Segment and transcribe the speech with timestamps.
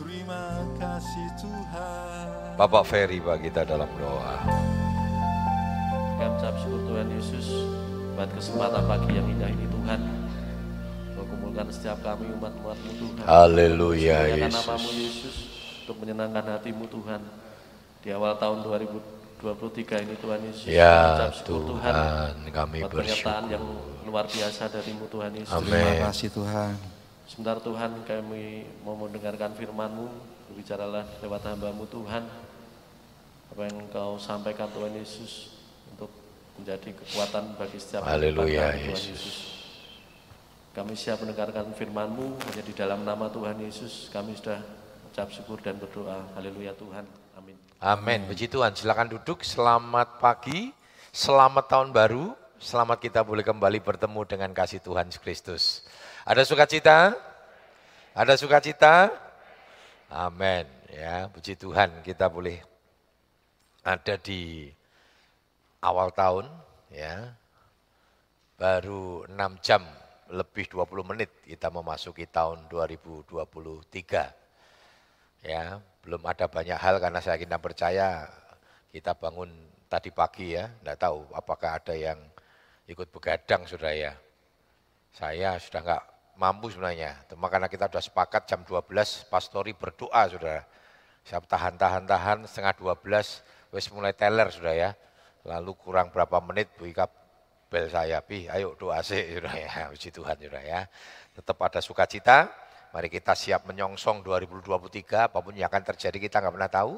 [0.00, 2.56] Terima kasih Tuhan.
[2.56, 4.40] Bapak Ferry Pak kita dalam doa.
[6.16, 7.46] Kami ucap syukur Tuhan Yesus
[8.16, 10.00] buat kesempatan pagi yang indah ini Tuhan.
[11.12, 13.24] Kau kumpulkan setiap kami umat-umatmu Tuhan.
[13.28, 14.56] Haleluya Yesus.
[14.56, 15.36] namamu Yesus
[15.84, 17.20] untuk menyenangkan hatimu Tuhan.
[18.00, 20.64] Di awal tahun 2023 ini Tuhan Yesus.
[20.64, 21.92] Ya syukur Tuhan.
[21.92, 24.08] Tuhan kami Buat penyertaan yang bersyukur.
[24.08, 25.52] luar biasa darimu Tuhan Yesus.
[25.52, 25.76] Amin.
[25.76, 26.99] Terima kasih Tuhan.
[27.30, 30.10] Sebentar Tuhan kami mau mendengarkan firman-Mu,
[30.50, 32.26] berbicaralah lewat hamba-Mu Tuhan.
[33.54, 35.54] Apa yang Engkau sampaikan Tuhan Yesus
[35.94, 36.10] untuk
[36.58, 39.26] menjadi kekuatan bagi setiap Haleluya, kami, Tuhan Yesus.
[40.74, 44.58] Kami siap mendengarkan firman-Mu, hanya di dalam nama Tuhan Yesus kami sudah
[45.14, 46.34] ucap syukur dan berdoa.
[46.34, 47.06] Haleluya Tuhan.
[47.38, 47.54] Amin.
[47.78, 48.26] Amin.
[48.26, 48.74] Puji Tuhan.
[48.74, 49.46] Silakan duduk.
[49.46, 50.74] Selamat pagi.
[51.14, 52.34] Selamat tahun baru.
[52.58, 55.64] Selamat kita boleh kembali bertemu dengan kasih Tuhan Yesus Kristus.
[56.24, 57.16] Ada sukacita?
[58.12, 59.08] Ada sukacita?
[60.12, 60.68] Amin.
[60.90, 62.60] Ya, puji Tuhan kita boleh
[63.80, 64.68] ada di
[65.80, 66.50] awal tahun
[66.92, 67.32] ya.
[68.60, 69.80] Baru 6 jam
[70.30, 74.40] lebih 20 menit kita memasuki tahun 2023
[75.42, 78.28] ya belum ada banyak hal karena saya kita percaya
[78.94, 79.50] kita bangun
[79.90, 82.20] tadi pagi ya enggak tahu apakah ada yang
[82.86, 84.12] ikut begadang sudah ya
[85.10, 86.02] saya sudah enggak
[86.40, 87.20] mampu sebenarnya.
[87.28, 90.64] Karena kita sudah sepakat jam 12 pastori berdoa sudah
[91.20, 94.90] saya tahan-tahan-tahan setengah 12 wes mulai teler sudah ya.
[95.44, 97.08] Lalu kurang berapa menit Bu Ika
[97.70, 99.70] bel saya pi ayo doa sih sudah ya.
[99.92, 100.80] Puji Tuhan sudah ya.
[101.36, 102.50] Tetap ada sukacita.
[102.90, 106.94] Mari kita siap menyongsong 2023, apa pun yang akan terjadi kita nggak pernah tahu.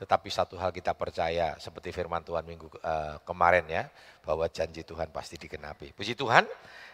[0.00, 3.92] Tetapi satu hal kita percaya, seperti firman Tuhan minggu eh, kemarin ya,
[4.24, 5.92] bahwa janji Tuhan pasti digenapi.
[5.92, 6.48] Puji Tuhan,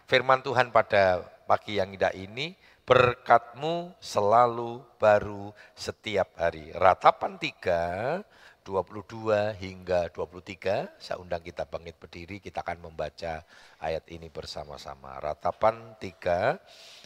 [0.05, 6.73] firman Tuhan pada pagi yang indah ini, berkatmu selalu baru setiap hari.
[6.77, 8.21] Ratapan 3,
[8.65, 13.45] 22 hingga 23, saya undang kita bangkit berdiri, kita akan membaca
[13.81, 15.21] ayat ini bersama-sama.
[15.21, 16.61] Ratapan 3,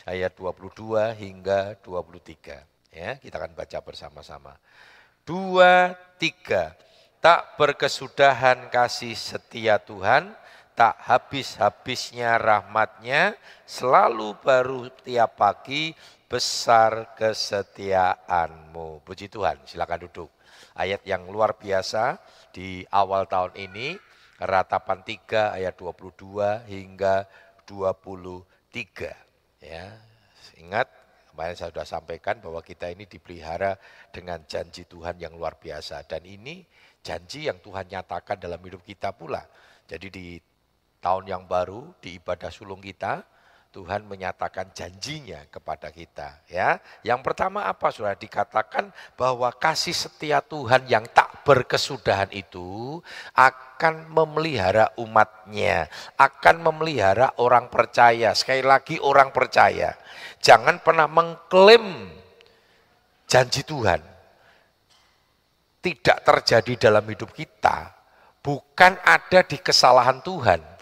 [0.06, 2.62] ayat 22 hingga 23.
[2.94, 4.56] Ya, kita akan baca bersama-sama.
[5.22, 6.72] Dua, tiga.
[7.20, 10.32] Tak berkesudahan kasih setia Tuhan,
[10.78, 13.34] tak habis-habisnya rahmatnya,
[13.66, 15.90] selalu baru tiap pagi,
[16.30, 19.02] besar kesetiaanmu.
[19.02, 20.30] Puji Tuhan, silakan duduk.
[20.78, 22.22] Ayat yang luar biasa
[22.54, 23.98] di awal tahun ini,
[24.38, 27.26] ratapan 3 ayat 22 hingga
[27.66, 29.18] 23.
[29.58, 29.98] Ya,
[30.62, 30.86] ingat
[31.34, 33.74] kemarin saya sudah sampaikan bahwa kita ini dipelihara
[34.14, 36.62] dengan janji Tuhan yang luar biasa dan ini
[37.02, 39.42] janji yang Tuhan nyatakan dalam hidup kita pula.
[39.88, 40.38] Jadi di
[40.98, 43.22] tahun yang baru di ibadah sulung kita
[43.69, 46.81] Tuhan menyatakan janjinya kepada kita ya.
[47.04, 52.98] Yang pertama apa Sudah dikatakan bahwa kasih setia Tuhan yang tak berkesudahan itu
[53.37, 58.32] akan memelihara umatnya, akan memelihara orang percaya.
[58.32, 59.92] Sekali lagi orang percaya.
[60.41, 62.08] Jangan pernah mengklaim
[63.28, 64.00] janji Tuhan.
[65.78, 67.94] Tidak terjadi dalam hidup kita.
[68.41, 70.77] Bukan ada di kesalahan Tuhan.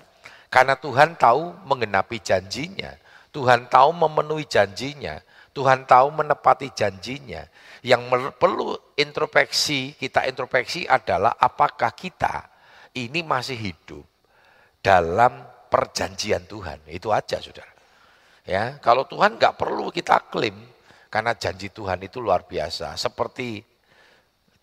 [0.48, 2.94] Karena Tuhan tahu mengenapi janjinya.
[3.34, 5.20] Tuhan tahu memenuhi janjinya.
[5.56, 7.44] Tuhan tahu menepati janjinya.
[7.80, 12.48] Yang perlu introspeksi, kita introspeksi adalah apakah kita
[12.96, 14.04] ini masih hidup
[14.80, 16.80] dalam perjanjian Tuhan.
[16.88, 17.72] Itu aja saudara.
[18.46, 20.54] Ya, kalau Tuhan nggak perlu kita klaim
[21.10, 22.94] karena janji Tuhan itu luar biasa.
[22.94, 23.64] Seperti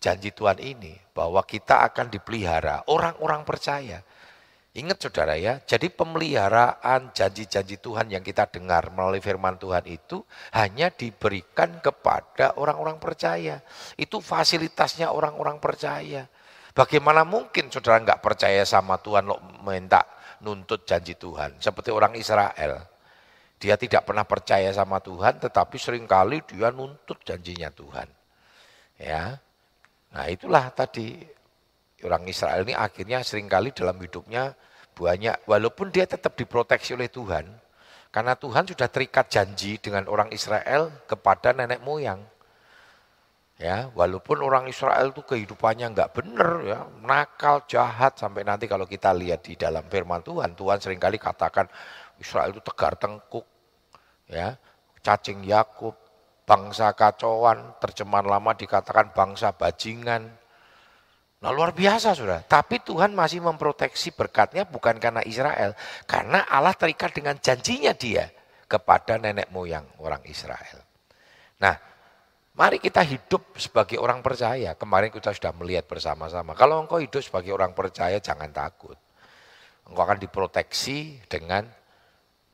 [0.00, 4.00] janji Tuhan ini bahwa kita akan dipelihara orang-orang percaya.
[4.74, 10.90] Ingat saudara ya, jadi pemeliharaan janji-janji Tuhan yang kita dengar melalui firman Tuhan itu hanya
[10.90, 13.62] diberikan kepada orang-orang percaya.
[13.94, 16.26] Itu fasilitasnya orang-orang percaya.
[16.74, 20.02] Bagaimana mungkin saudara nggak percaya sama Tuhan lo minta
[20.42, 21.62] nuntut janji Tuhan.
[21.62, 22.90] Seperti orang Israel.
[23.62, 28.10] Dia tidak pernah percaya sama Tuhan tetapi sering kali dia nuntut janjinya Tuhan.
[28.98, 29.38] Ya,
[30.14, 31.18] Nah itulah tadi
[32.04, 34.52] orang Israel ini akhirnya sering kali dalam hidupnya
[34.94, 37.50] banyak, walaupun dia tetap diproteksi oleh Tuhan,
[38.14, 42.22] karena Tuhan sudah terikat janji dengan orang Israel kepada nenek moyang.
[43.54, 49.14] Ya, walaupun orang Israel itu kehidupannya nggak benar, ya, nakal, jahat sampai nanti kalau kita
[49.14, 51.70] lihat di dalam firman Tuhan, Tuhan sering kali katakan
[52.18, 53.46] Israel itu tegar tengkuk,
[54.26, 54.58] ya,
[55.06, 55.94] cacing Yakub,
[56.44, 60.43] bangsa kacauan, terjemahan lama dikatakan bangsa bajingan.
[61.44, 62.40] Nah luar biasa sudah.
[62.48, 65.76] Tapi Tuhan masih memproteksi berkatnya bukan karena Israel.
[66.08, 68.32] Karena Allah terikat dengan janjinya dia
[68.64, 70.80] kepada nenek moyang orang Israel.
[71.60, 71.76] Nah
[72.54, 74.78] Mari kita hidup sebagai orang percaya.
[74.78, 76.54] Kemarin kita sudah melihat bersama-sama.
[76.54, 78.94] Kalau engkau hidup sebagai orang percaya, jangan takut.
[79.90, 81.66] Engkau akan diproteksi dengan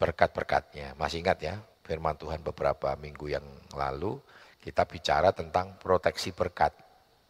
[0.01, 0.97] berkat-berkatnya.
[0.97, 3.45] Masih ingat ya, firman Tuhan beberapa minggu yang
[3.77, 4.17] lalu,
[4.65, 6.73] kita bicara tentang proteksi berkat.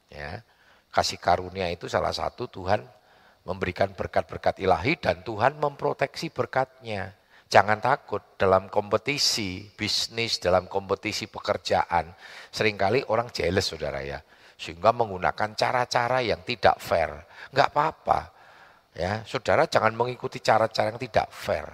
[0.06, 0.38] Ya,
[0.90, 2.82] kasih karunia itu salah satu Tuhan
[3.46, 7.16] memberikan berkat-berkat ilahi dan Tuhan memproteksi berkatnya.
[7.50, 12.14] Jangan takut dalam kompetisi bisnis, dalam kompetisi pekerjaan.
[12.54, 14.22] Seringkali orang jealous saudara ya.
[14.54, 17.10] Sehingga menggunakan cara-cara yang tidak fair.
[17.50, 18.20] Enggak apa-apa.
[18.94, 21.66] Ya, saudara jangan mengikuti cara-cara yang tidak fair.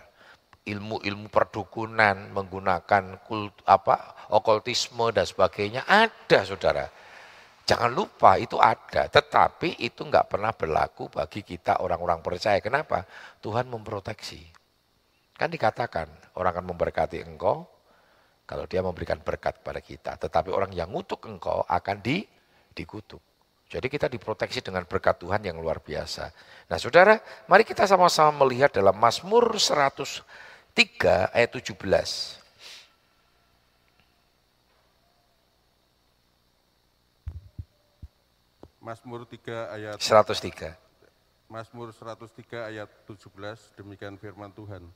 [0.65, 6.89] Ilmu-ilmu perdukunan, menggunakan kult, apa okultisme dan sebagainya ada saudara.
[7.67, 12.63] Jangan lupa itu ada, tetapi itu enggak pernah berlaku bagi kita orang-orang percaya.
[12.63, 13.03] Kenapa?
[13.43, 14.39] Tuhan memproteksi.
[15.35, 16.07] Kan dikatakan
[16.39, 17.67] orang akan memberkati engkau
[18.47, 20.13] kalau dia memberikan berkat kepada kita.
[20.15, 22.23] Tetapi orang yang ngutuk engkau akan di,
[22.71, 23.19] dikutuk.
[23.67, 26.31] Jadi kita diproteksi dengan berkat Tuhan yang luar biasa.
[26.71, 27.19] Nah saudara,
[27.51, 32.46] mari kita sama-sama melihat dalam Mazmur 103 ayat 17.
[38.87, 40.79] Mazmur 3 ayat 103.
[41.51, 44.87] Mazmur 103 ayat 17 demikian firman Tuhan.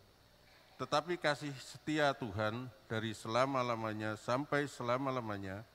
[0.79, 5.67] Tetapi kasih setia Tuhan dari selama-lamanya sampai selama-lamanya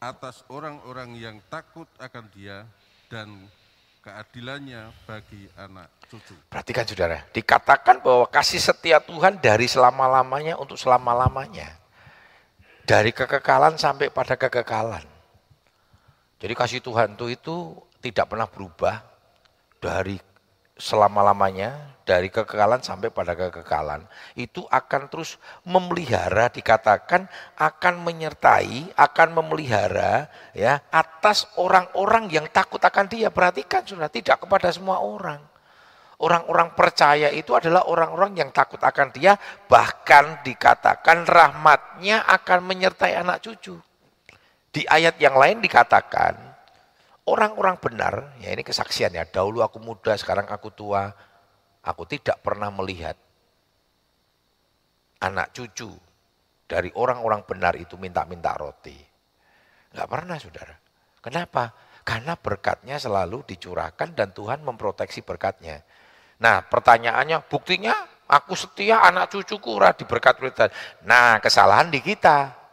[0.00, 2.64] atas orang-orang yang takut akan dia
[3.12, 3.52] dan
[4.00, 6.32] keadilannya bagi anak cucu.
[6.48, 11.68] Perhatikan saudara, dikatakan bahwa kasih setia Tuhan dari selama-lamanya untuk selama-lamanya.
[12.88, 15.13] Dari kekekalan sampai pada kekekalan.
[16.44, 17.56] Jadi kasih Tuhan itu, itu
[18.04, 19.00] tidak pernah berubah
[19.80, 20.20] dari
[20.76, 24.04] selama-lamanya dari kekekalan sampai pada kekekalan.
[24.36, 27.24] Itu akan terus memelihara dikatakan
[27.56, 33.32] akan menyertai akan memelihara ya atas orang-orang yang takut akan dia.
[33.32, 35.40] Perhatikan sudah tidak kepada semua orang.
[36.20, 43.40] Orang-orang percaya itu adalah orang-orang yang takut akan dia bahkan dikatakan rahmatnya akan menyertai anak
[43.40, 43.80] cucu
[44.74, 46.54] di ayat yang lain dikatakan
[47.24, 51.08] Orang-orang benar, ya ini kesaksiannya, dahulu aku muda, sekarang aku tua,
[51.80, 53.16] aku tidak pernah melihat
[55.24, 55.88] anak cucu
[56.68, 58.92] dari orang-orang benar itu minta-minta roti.
[59.96, 60.76] Enggak pernah saudara.
[61.24, 61.72] Kenapa?
[62.04, 65.80] Karena berkatnya selalu dicurahkan dan Tuhan memproteksi berkatnya.
[66.44, 70.68] Nah pertanyaannya, buktinya aku setia anak cucuku ora diberkat berkat.
[71.08, 72.63] Nah kesalahan di kita.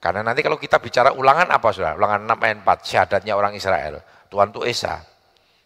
[0.00, 1.92] Karena nanti kalau kita bicara ulangan apa sudah?
[1.92, 4.00] Ulangan 6 ayat 4, syahadatnya orang Israel.
[4.32, 5.04] Tuhan itu Esa.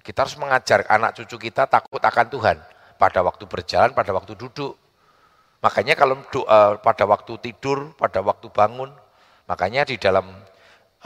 [0.03, 2.59] Kita harus mengajar anak cucu kita takut akan Tuhan.
[2.99, 4.75] Pada waktu berjalan, pada waktu duduk.
[5.63, 8.91] Makanya kalau doa pada waktu tidur, pada waktu bangun.
[9.47, 10.27] Makanya di dalam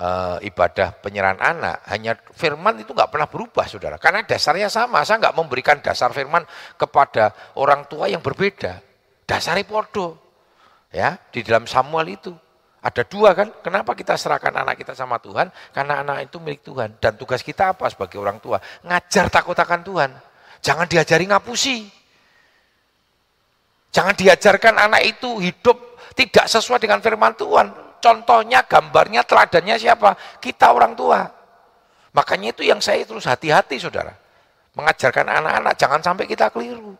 [0.00, 4.00] uh, ibadah penyerahan anak, hanya firman itu nggak pernah berubah saudara.
[4.00, 6.42] Karena dasarnya sama, saya nggak memberikan dasar firman
[6.80, 8.80] kepada orang tua yang berbeda.
[9.28, 10.16] Dasarnya podo.
[10.88, 12.32] Ya, di dalam Samuel itu.
[12.78, 15.50] Ada dua kan, kenapa kita serahkan anak kita sama Tuhan?
[15.75, 16.94] Karena anak itu milik Tuhan.
[17.02, 18.62] Dan tugas kita apa sebagai orang tua?
[18.86, 20.10] Ngajar takut akan Tuhan.
[20.62, 21.90] Jangan diajari ngapusi.
[23.90, 25.75] Jangan diajarkan anak itu hidup
[26.14, 27.98] tidak sesuai dengan firman Tuhan.
[27.98, 30.14] Contohnya, gambarnya, teladannya siapa?
[30.38, 31.26] Kita orang tua.
[32.14, 34.14] Makanya itu yang saya terus hati-hati saudara.
[34.78, 36.94] Mengajarkan anak-anak, jangan sampai kita keliru.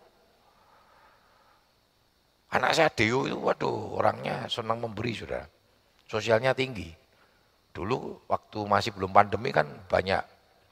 [2.51, 5.47] Anak saya Deo itu, waduh orangnya senang memberi saudara
[6.09, 6.89] sosialnya tinggi.
[7.71, 10.19] Dulu waktu masih belum pandemi kan banyak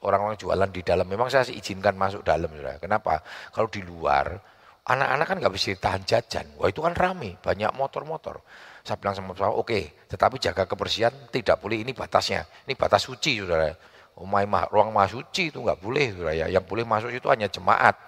[0.03, 1.05] orang-orang jualan di dalam.
[1.07, 2.49] Memang saya izinkan masuk dalam.
[2.51, 2.81] Saudara.
[2.81, 3.21] Kenapa?
[3.53, 4.35] Kalau di luar,
[4.83, 6.45] anak-anak kan nggak bisa tahan jajan.
[6.59, 8.41] Wah itu kan rame, banyak motor-motor.
[8.83, 12.47] Saya bilang sama saya, oke, okay, tetapi jaga kebersihan tidak boleh, ini batasnya.
[12.63, 13.71] Ini batas suci, saudara.
[14.17, 16.33] Umay mah, ruang mah suci itu nggak boleh, saudara.
[16.33, 16.47] Ya.
[16.47, 17.99] Yang boleh masuk itu hanya jemaat,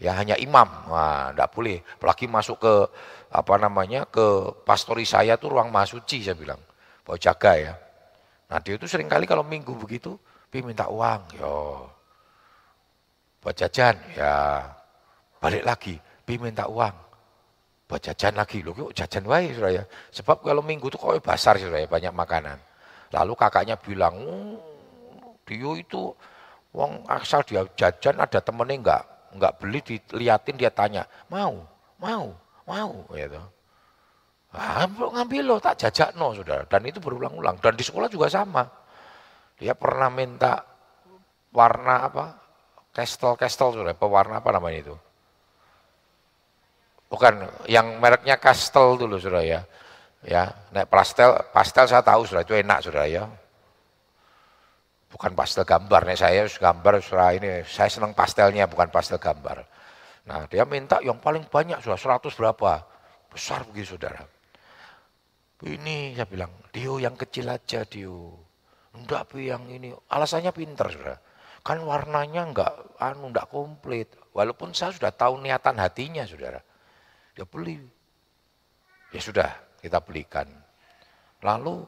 [0.00, 0.66] ya hanya imam.
[0.88, 1.84] Wah, nggak boleh.
[2.00, 2.74] Apalagi masuk ke
[3.32, 6.60] apa namanya ke pastori saya tuh ruang suci saya bilang
[7.02, 7.74] bawa jaga ya.
[8.50, 10.14] Nah dia itu sering kali kalau minggu begitu,
[10.52, 11.88] pi minta uang, yo.
[13.42, 14.62] Buat jajan, ya.
[15.42, 16.94] Balik lagi, pi minta uang.
[17.90, 19.84] Buat jajan lagi, loh kok jajan wae ya.
[20.14, 22.56] Sebab kalau minggu itu kok basar ya banyak makanan.
[23.12, 24.56] Lalu kakaknya bilang, oh,
[25.44, 26.12] dia itu
[26.72, 29.02] uang asal dia jajan ada temennya enggak,
[29.36, 31.60] enggak beli diliatin dia tanya, mau,
[32.00, 32.32] mau,
[32.64, 33.42] mau, gitu.
[34.52, 36.68] Ah, ngambil lo, tak jajak no, saudara.
[36.68, 37.56] Dan itu berulang-ulang.
[37.56, 38.68] Dan di sekolah juga sama.
[39.56, 40.60] Dia pernah minta
[41.56, 42.24] warna apa?
[42.92, 43.96] Kestel-kestel, saudara.
[43.96, 44.96] Pewarna apa namanya itu?
[47.08, 49.60] Bukan, yang mereknya Kastel dulu, saudara ya.
[50.22, 53.26] Ya, naik pastel, pastel saya tahu sudah itu enak sudah ya.
[55.10, 59.66] Bukan pastel gambar, nih saya gambar sudah ini, saya senang pastelnya bukan pastel gambar.
[60.30, 62.86] Nah dia minta yang paling banyak sudah 100 berapa,
[63.34, 64.22] besar begitu saudara.
[65.62, 68.34] Ini saya bilang, Dio yang kecil aja Dio.
[68.98, 71.18] Enggak yang ini, alasannya pinter sudah.
[71.62, 74.10] Kan warnanya enggak, anu enggak komplit.
[74.34, 76.58] Walaupun saya sudah tahu niatan hatinya saudara.
[77.38, 77.78] Dia beli.
[79.14, 80.50] Ya sudah, kita belikan.
[81.46, 81.86] Lalu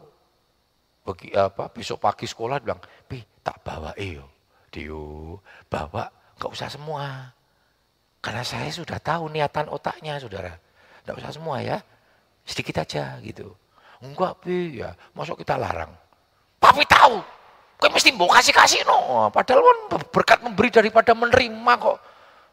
[1.02, 2.78] bagi, apa, besok pagi sekolah bilang,
[3.10, 4.30] Pi tak bawa iyo.
[4.70, 6.06] Dio, bawa
[6.38, 7.34] enggak usah semua.
[8.22, 10.54] Karena saya sudah tahu niatan otaknya saudara.
[11.02, 11.82] Enggak usah semua ya,
[12.46, 13.63] sedikit aja gitu.
[14.04, 15.88] Enggak Pi, ya masuk kita larang.
[16.60, 17.24] Papi tahu,
[17.80, 19.28] kau mesti mau kasih-kasih no.
[19.32, 19.78] Padahal kan
[20.12, 21.98] berkat memberi daripada menerima kok.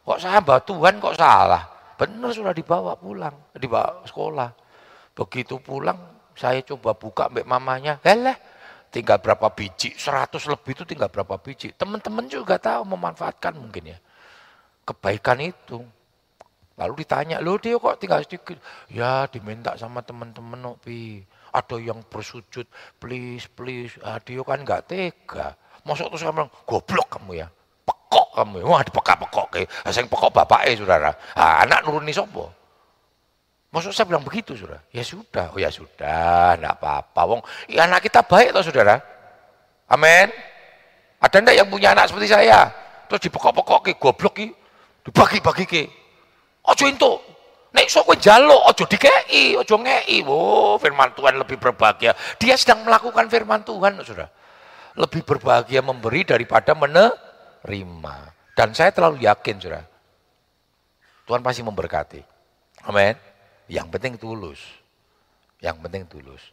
[0.07, 1.63] Kok saya Tuhan kok salah.
[1.99, 4.49] Benar sudah dibawa pulang, dibawa sekolah.
[5.13, 5.99] Begitu pulang,
[6.33, 8.33] saya coba buka mbak mamanya, heleh,
[8.89, 11.75] tinggal berapa biji, 100 lebih itu tinggal berapa biji.
[11.77, 13.97] Teman-teman juga tahu memanfaatkan mungkin ya.
[14.81, 15.85] Kebaikan itu.
[16.79, 18.57] Lalu ditanya, lo dia kok tinggal sedikit?
[18.89, 21.21] Ya diminta sama teman-teman Nopi.
[21.51, 22.63] Ada yang bersujud,
[22.95, 23.99] please, please.
[24.01, 25.53] Ah, dia kan nggak tega.
[25.83, 27.47] Masuk terus saya bilang, goblok kamu ya.
[27.83, 28.65] Pekok kamu ya.
[28.71, 29.47] Wah dipekak-pekok.
[29.91, 31.11] Saya pekok bapaknya saudara.
[31.35, 32.47] Ah, anak nuruni sopo.
[33.71, 34.83] Maksud saya bilang begitu, saudara.
[34.91, 37.21] Ya sudah, oh ya sudah, enggak apa-apa.
[37.23, 37.41] Wong,
[37.71, 38.99] ya anak kita baik toh, saudara.
[39.87, 40.27] Amin.
[41.23, 42.67] Ada enggak yang punya anak seperti saya?
[43.07, 44.47] Terus dipokok-pokok ke goblok ki,
[45.07, 45.83] dibagi-bagi ke.
[46.67, 47.11] Ojo itu.
[47.71, 50.19] Nek sok kowe njaluk ojo dikei, ojo ngei.
[50.27, 52.11] Oh, firman Tuhan lebih berbahagia.
[52.35, 54.27] Dia sedang melakukan firman Tuhan, Saudara.
[54.99, 58.15] Lebih berbahagia memberi daripada menerima.
[58.51, 59.87] Dan saya terlalu yakin, Saudara.
[61.23, 62.21] Tuhan pasti memberkati.
[62.91, 63.15] Amin.
[63.71, 64.59] Yang penting tulus.
[65.63, 66.43] Yang penting tulus.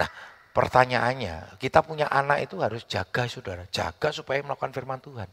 [0.00, 0.08] Nah,
[0.56, 3.68] pertanyaannya, kita punya anak itu harus jaga saudara.
[3.68, 5.28] Jaga supaya melakukan firman Tuhan.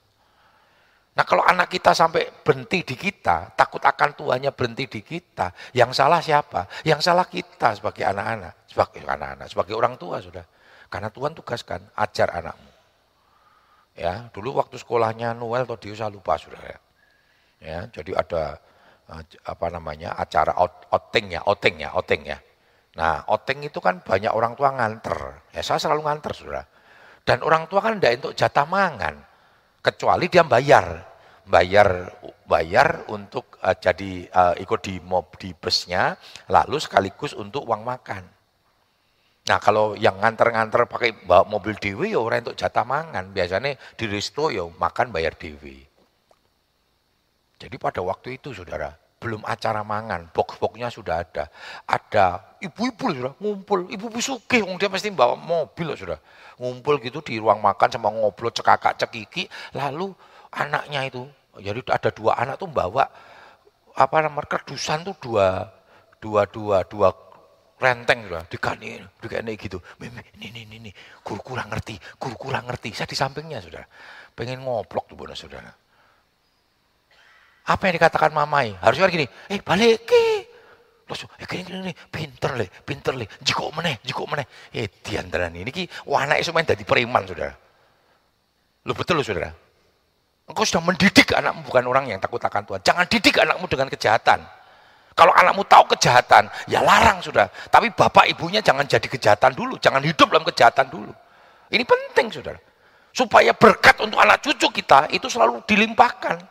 [1.19, 5.91] Nah kalau anak kita sampai berhenti di kita, takut akan Tuhannya berhenti di kita, yang
[5.91, 6.71] salah siapa?
[6.87, 10.47] Yang salah kita sebagai anak-anak, sebagai anak-anak, sebagai orang tua sudah.
[10.87, 12.71] Karena Tuhan tugaskan, ajar anakmu.
[13.99, 16.79] Ya, dulu waktu sekolahnya Noel atau Dio saya lupa sudah ya.
[17.59, 18.55] Ya, jadi ada
[19.09, 22.37] Eh, apa namanya acara out, outing ya, outing ya, outing ya.
[22.93, 25.49] Nah, outing itu kan banyak orang tua nganter.
[25.49, 26.61] Ya saya selalu nganter, Saudara.
[27.25, 29.17] Dan orang tua kan tidak untuk jatah mangan.
[29.81, 31.08] Kecuali dia bayar.
[31.49, 32.13] Bayar
[32.45, 36.13] bayar untuk uh, jadi uh, ikut di mob di busnya,
[36.45, 38.21] lalu sekaligus untuk uang makan.
[39.49, 43.33] Nah kalau yang nganter-nganter pakai bawa mobil dewi ya orang untuk jatah mangan.
[43.33, 45.89] Biasanya di resto ya makan bayar dewi.
[47.57, 51.51] Jadi pada waktu itu saudara, belum acara mangan, box-boxnya sudah ada.
[51.83, 56.21] Ada ibu-ibu sudah ngumpul, ibu-ibu sugih, dia mesti bawa mobil sudah.
[56.55, 60.15] Ngumpul gitu di ruang makan sama ngobrol cekakak cekiki, lalu
[60.55, 61.27] anaknya itu,
[61.57, 63.09] jadi ada dua anak tuh bawa
[63.97, 65.65] apa namanya kerdusan tuh dua
[66.21, 67.09] dua dua dua
[67.79, 70.91] renteng sudah dikani dikani gitu ini ini ini ini
[71.25, 73.83] guru kurang ngerti guru kurang ngerti saya di sampingnya sudah
[74.35, 75.71] pengen ngoplok tuh benar saudara
[77.69, 78.73] apa yang dikatakan mamai?
[78.81, 80.25] Harusnya gini, eh balik ke.
[81.05, 84.45] Terus, eh gini, gini, gini, pinter le, pinter le, jiko meneh, jiko meneh.
[84.73, 87.53] Eh diantaran ini, ki wana itu main dari preman, saudara.
[88.89, 89.53] Lu betul lu saudara.
[90.49, 92.81] Engkau sudah mendidik anakmu bukan orang yang takut akan Tuhan.
[92.81, 94.41] Jangan didik anakmu dengan kejahatan.
[95.13, 97.51] Kalau anakmu tahu kejahatan, ya larang sudah.
[97.69, 101.13] Tapi bapak ibunya jangan jadi kejahatan dulu, jangan hidup dalam kejahatan dulu.
[101.69, 102.57] Ini penting saudara.
[103.13, 106.41] Supaya berkat untuk anak cucu kita itu selalu dilimpahkan.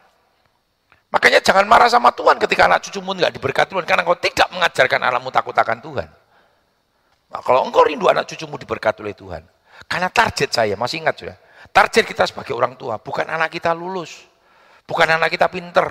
[1.08, 5.00] Makanya jangan marah sama Tuhan ketika anak cucumu nggak diberkati Tuhan karena engkau tidak mengajarkan
[5.00, 6.08] anakmu takut akan Tuhan.
[7.32, 9.42] Nah, kalau engkau rindu anak cucumu diberkati oleh Tuhan,
[9.88, 11.36] karena target saya masih ingat sudah,
[11.72, 14.26] target kita sebagai orang tua bukan anak kita lulus,
[14.84, 15.86] bukan anak kita pinter,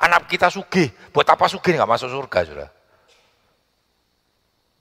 [0.00, 0.88] anak kita sugih.
[1.10, 2.70] Buat apa sugih nggak masuk surga sudah?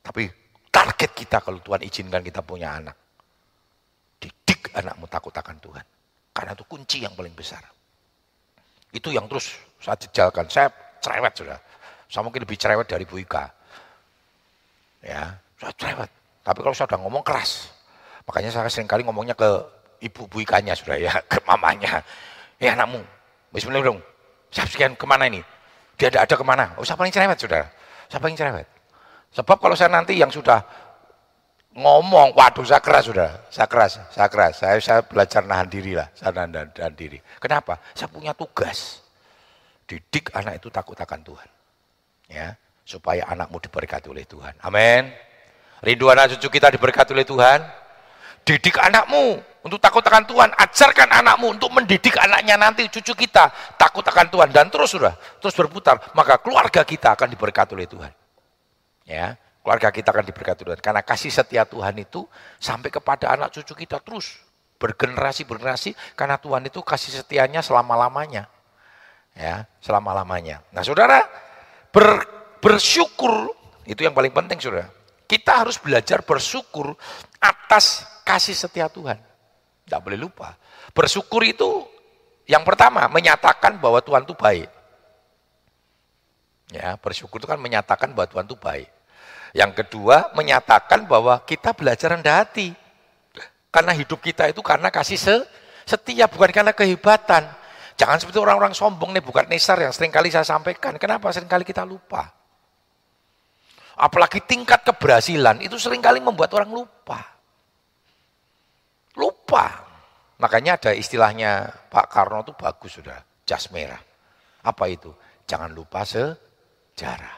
[0.05, 0.23] Tapi
[0.71, 2.95] target kita kalau Tuhan izinkan kita punya anak,
[4.21, 5.85] didik anakmu takut akan Tuhan,
[6.31, 7.65] karena itu kunci yang paling besar.
[8.93, 9.51] Itu yang terus
[9.83, 10.47] saya jejalkan.
[10.47, 10.71] Saya
[11.03, 11.59] cerewet sudah.
[12.07, 13.45] Saya mungkin lebih cerewet dari Bu Ika.
[15.03, 16.11] Ya, saya cerewet.
[16.41, 17.67] Tapi kalau saya sudah ngomong keras.
[18.27, 19.47] Makanya saya sering kali ngomongnya ke
[20.01, 22.01] ibu Bu Ikanya sudah ya, ke mamanya.
[22.57, 23.01] Ya anakmu,
[23.53, 23.99] bismillah dong.
[24.49, 25.41] Siap sekian ke mana ini?
[25.97, 26.77] Dia ada, ada ke mana?
[26.77, 27.67] Oh, saya paling cerewet saudara.
[28.07, 28.67] Saya paling cerewet.
[29.33, 30.63] Sebab kalau saya nanti yang sudah
[31.77, 36.09] ngomong, waduh saya keras sudah, saya keras, saya keras, saya, saya belajar nahan diri lah,
[36.17, 37.21] saya nahan, nahan diri.
[37.37, 37.77] Kenapa?
[37.93, 39.05] Saya punya tugas,
[39.85, 41.49] didik anak itu takut akan Tuhan,
[42.33, 44.57] ya, supaya anakmu diberkati oleh Tuhan.
[44.65, 45.13] Amin.
[45.85, 47.61] Rindu anak cucu kita diberkati oleh Tuhan.
[48.41, 49.37] Didik anakmu
[49.67, 50.49] untuk takut akan Tuhan.
[50.55, 55.53] Ajarkan anakmu untuk mendidik anaknya nanti cucu kita takut akan Tuhan dan terus sudah terus
[55.53, 55.99] berputar.
[56.15, 58.11] Maka keluarga kita akan diberkati oleh Tuhan.
[59.07, 62.23] Ya, keluarga kita akan diberkati Tuhan karena kasih setia Tuhan itu
[62.59, 64.39] sampai kepada anak cucu kita terus
[64.77, 68.47] bergenerasi bergenerasi karena Tuhan itu kasih setianya selama lamanya.
[69.37, 70.65] Ya, selama lamanya.
[70.73, 71.21] Nah, saudara
[71.93, 72.25] ber,
[72.57, 73.53] bersyukur
[73.87, 74.91] itu yang paling penting, saudara.
[75.27, 76.95] Kita harus belajar bersyukur
[77.39, 79.15] atas kasih setia Tuhan.
[79.87, 80.51] Tidak boleh lupa.
[80.91, 81.87] Bersyukur itu
[82.43, 84.67] yang pertama menyatakan bahwa Tuhan itu baik.
[86.75, 88.91] Ya, bersyukur itu kan menyatakan bahwa Tuhan itu baik.
[89.55, 92.75] Yang kedua menyatakan bahwa kita belajar rendah hati.
[93.71, 95.15] Karena hidup kita itu karena kasih
[95.87, 97.47] setia, bukan karena kehebatan.
[97.95, 100.99] Jangan seperti orang-orang sombong nih, bukan nesar yang sering kali saya sampaikan.
[100.99, 102.27] Kenapa sering kali kita lupa?
[103.95, 107.36] Apalagi tingkat keberhasilan itu sering kali membuat orang lupa.
[109.17, 109.65] Lupa.
[110.37, 113.99] Makanya ada istilahnya Pak Karno itu bagus sudah, jas merah.
[114.61, 115.09] Apa itu?
[115.49, 117.37] Jangan lupa sejarah.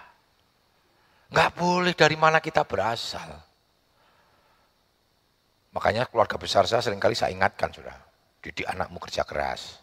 [1.32, 3.30] Enggak boleh dari mana kita berasal.
[5.72, 7.94] Makanya keluarga besar saya sering kali saya ingatkan sudah,
[8.42, 9.80] didik anakmu kerja keras.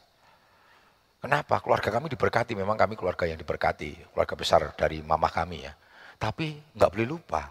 [1.22, 1.62] Kenapa?
[1.62, 5.72] Keluarga kami diberkati, memang kami keluarga yang diberkati, keluarga besar dari mama kami ya.
[6.18, 7.48] Tapi nggak boleh lupa,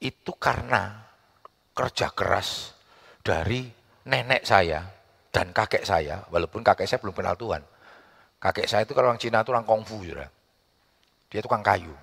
[0.00, 1.04] itu karena
[1.76, 2.81] kerja keras
[3.22, 3.70] dari
[4.06, 4.82] nenek saya
[5.32, 7.62] dan kakek saya, walaupun kakek saya belum kenal Tuhan.
[8.42, 10.26] Kakek saya itu kalau orang Cina itu orang kungfu, ya.
[11.30, 11.94] dia tukang kayu.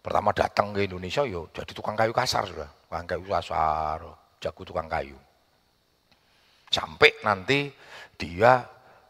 [0.00, 4.00] Pertama datang ke Indonesia, yo jadi tukang kayu kasar sudah, tukang kayu kasar,
[4.40, 5.20] jago tukang kayu.
[6.72, 7.68] Sampai nanti
[8.16, 8.64] dia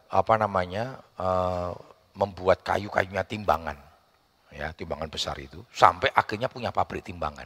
[0.09, 1.71] apa namanya uh,
[2.17, 3.77] membuat kayu-kayunya timbangan
[4.49, 7.45] ya timbangan besar itu sampai akhirnya punya pabrik timbangan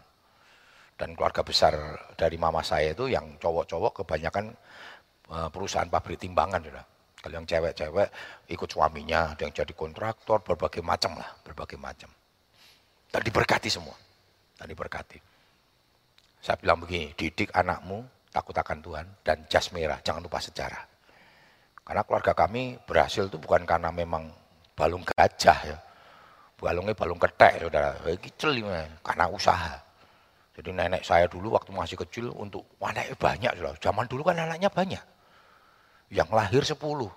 [0.98, 1.74] dan keluarga besar
[2.14, 4.54] dari mama saya itu yang cowok-cowok kebanyakan
[5.32, 6.86] eh, perusahaan pabrik timbangan sudah
[7.24, 8.08] kalau yang cewek-cewek
[8.52, 12.12] ikut suaminya ada yang jadi kontraktor berbagai macam lah berbagai macam.
[13.08, 13.96] Dan diberkati semua
[14.60, 15.24] dan diberkati.
[16.44, 20.84] Saya bilang begini didik anakmu takut akan Tuhan dan jas merah jangan lupa sejarah.
[21.88, 24.28] Karena keluarga kami berhasil itu bukan karena memang
[24.76, 25.78] balung gajah ya.
[26.60, 27.96] Balungnya balung ketek saudara.
[29.00, 29.80] Karena usaha
[30.54, 34.70] jadi nenek saya dulu waktu masih kecil untuk anaknya banyak saudara zaman dulu kan anaknya
[34.70, 35.04] banyak.
[36.14, 37.10] Yang lahir sepuluh.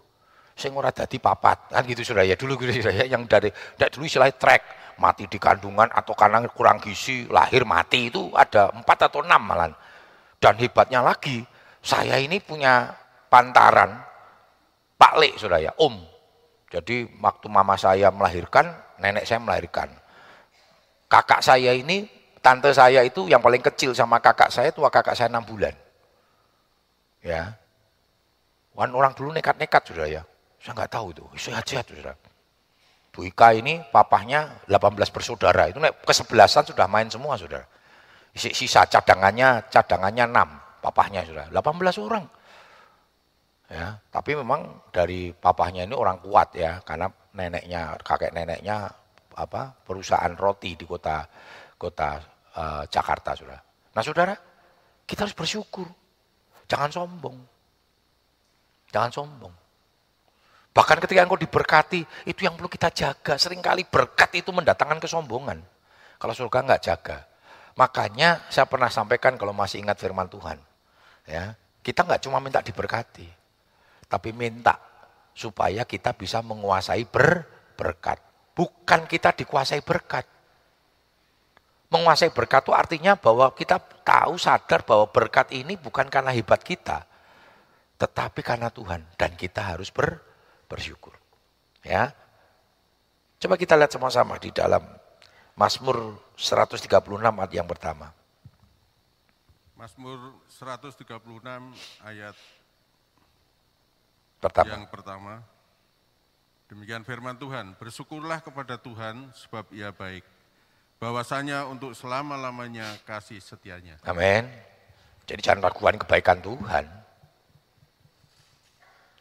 [0.57, 1.68] Saya ora dadi papat.
[1.77, 4.62] Kan gitu saudara ya dulu gitu ya yang dari dari dulu istilah trek
[4.96, 9.72] mati di kandungan atau karena kurang gizi lahir mati itu ada empat atau enam malan
[10.40, 11.44] dan hebatnya lagi
[11.85, 12.88] saya ini punya
[13.29, 14.01] pantaran
[14.96, 16.01] Pak Lek saudara ya Om.
[16.72, 19.92] Jadi waktu mama saya melahirkan nenek saya melahirkan.
[21.07, 22.09] Kakak saya ini,
[22.46, 25.74] tante saya itu yang paling kecil sama kakak saya, tua kakak saya enam bulan.
[27.18, 27.59] Ya.
[28.78, 30.22] Wan orang dulu nekat-nekat sudah ya.
[30.62, 32.14] Saya nggak tahu itu, sehat-sehat sudah.
[33.11, 37.66] Bu Ika ini papahnya 18 bersaudara, itu kesebelasan sudah main semua sudah.
[38.30, 41.50] Sisa cadangannya, cadangannya 6, papahnya sudah.
[41.50, 42.24] 18 orang.
[43.66, 48.87] Ya, tapi memang dari papahnya ini orang kuat ya, karena neneknya, kakek neneknya
[49.35, 51.26] apa perusahaan roti di kota
[51.76, 53.61] kota uh, Jakarta, saudara.
[53.92, 54.35] Nah, saudara,
[55.05, 55.87] kita harus bersyukur,
[56.66, 57.37] jangan sombong,
[58.90, 59.55] jangan sombong.
[60.77, 63.40] Bahkan ketika engkau diberkati, itu yang perlu kita jaga.
[63.40, 65.64] Seringkali berkat itu mendatangkan kesombongan.
[66.21, 67.25] Kalau surga nggak jaga.
[67.81, 70.61] Makanya saya pernah sampaikan kalau masih ingat firman Tuhan.
[71.25, 73.25] ya Kita nggak cuma minta diberkati,
[74.05, 74.77] tapi minta
[75.33, 77.45] supaya kita bisa menguasai ber,
[77.77, 78.21] berkat.
[78.53, 80.25] Bukan kita dikuasai berkat.
[81.87, 87.07] Menguasai berkat itu artinya bahwa kita tahu sadar bahwa berkat ini bukan karena hebat kita,
[87.94, 90.18] tetapi karena Tuhan dan kita harus ber,
[90.66, 91.14] bersyukur.
[91.87, 92.11] Ya.
[93.38, 94.83] Coba kita lihat sama-sama di dalam
[95.55, 98.11] Mazmur 136 ayat yang pertama.
[99.79, 101.07] Mazmur 136
[102.03, 102.35] ayat
[104.37, 104.68] Pertama.
[104.68, 105.33] Yang pertama,
[106.68, 110.36] demikian firman Tuhan, bersyukurlah kepada Tuhan sebab ia baik.
[110.96, 114.00] Bahwasanya untuk selama-lamanya kasih setianya.
[114.09, 114.48] Amin.
[115.28, 116.87] Jadi jangan ragukan kebaikan Tuhan.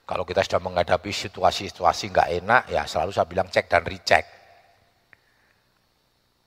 [0.06, 4.26] Kalau kita sudah menghadapi situasi-situasi nggak enak, ya selalu saya bilang cek dan recheck.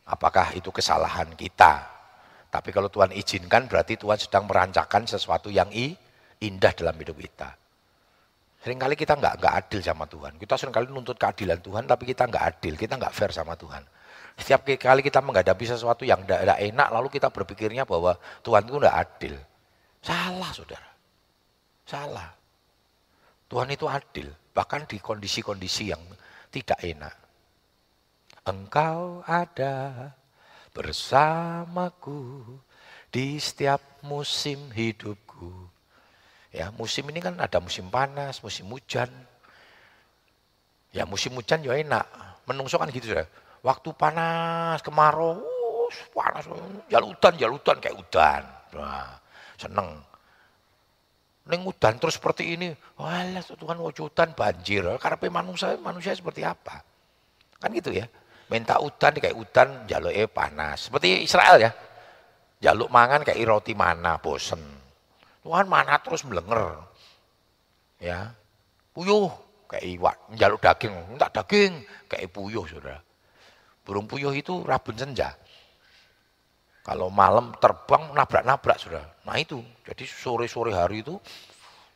[0.09, 1.85] Apakah itu kesalahan kita?
[2.49, 5.69] Tapi kalau Tuhan izinkan berarti Tuhan sedang merancangkan sesuatu yang
[6.39, 7.53] indah dalam hidup kita.
[8.65, 10.41] Seringkali kita nggak nggak adil sama Tuhan.
[10.41, 13.85] Kita sering kali nuntut keadilan Tuhan, tapi kita nggak adil, kita nggak fair sama Tuhan.
[14.39, 18.15] Setiap kali kita menghadapi sesuatu yang tidak enak, lalu kita berpikirnya bahwa
[18.47, 19.35] Tuhan itu tidak adil.
[19.99, 20.91] Salah, saudara.
[21.83, 22.31] Salah.
[23.51, 26.01] Tuhan itu adil, bahkan di kondisi-kondisi yang
[26.55, 27.15] tidak enak.
[28.47, 30.15] Engkau ada
[30.71, 32.47] bersamaku
[33.11, 35.51] di setiap musim hidupku.
[36.55, 39.11] Ya, musim ini kan ada musim panas, musim hujan.
[40.95, 42.07] Ya, musim hujan ya enak.
[42.49, 43.29] Menungso kan gitu sudah.
[43.63, 45.43] Waktu panas, kemarau,
[46.15, 46.47] panas,
[46.87, 48.43] jalutan, jalutan kayak udan.
[48.79, 49.19] Nah,
[49.59, 49.99] seneng.
[51.49, 52.69] Neng udan terus seperti ini,
[53.01, 54.85] walah Tuhan wujudan banjir.
[55.01, 56.85] Karena manusia manusia seperti apa?
[57.57, 58.05] Kan gitu ya.
[58.53, 60.89] Minta udan kayak udan, jaluk eh panas.
[60.89, 61.73] Seperti Israel ya.
[62.61, 64.61] Jaluk mangan kayak roti mana, bosen.
[65.41, 66.85] Tuhan mana terus melenger.
[67.97, 68.37] Ya.
[68.93, 69.31] Puyuh
[69.69, 73.08] kayak iwak, jaluk daging, minta daging kayak puyuh Saudara.
[73.89, 75.33] Burung puyuh itu rabun senja.
[76.85, 79.01] Kalau malam terbang nabrak-nabrak sudah.
[79.25, 81.17] Nah itu, jadi sore-sore hari itu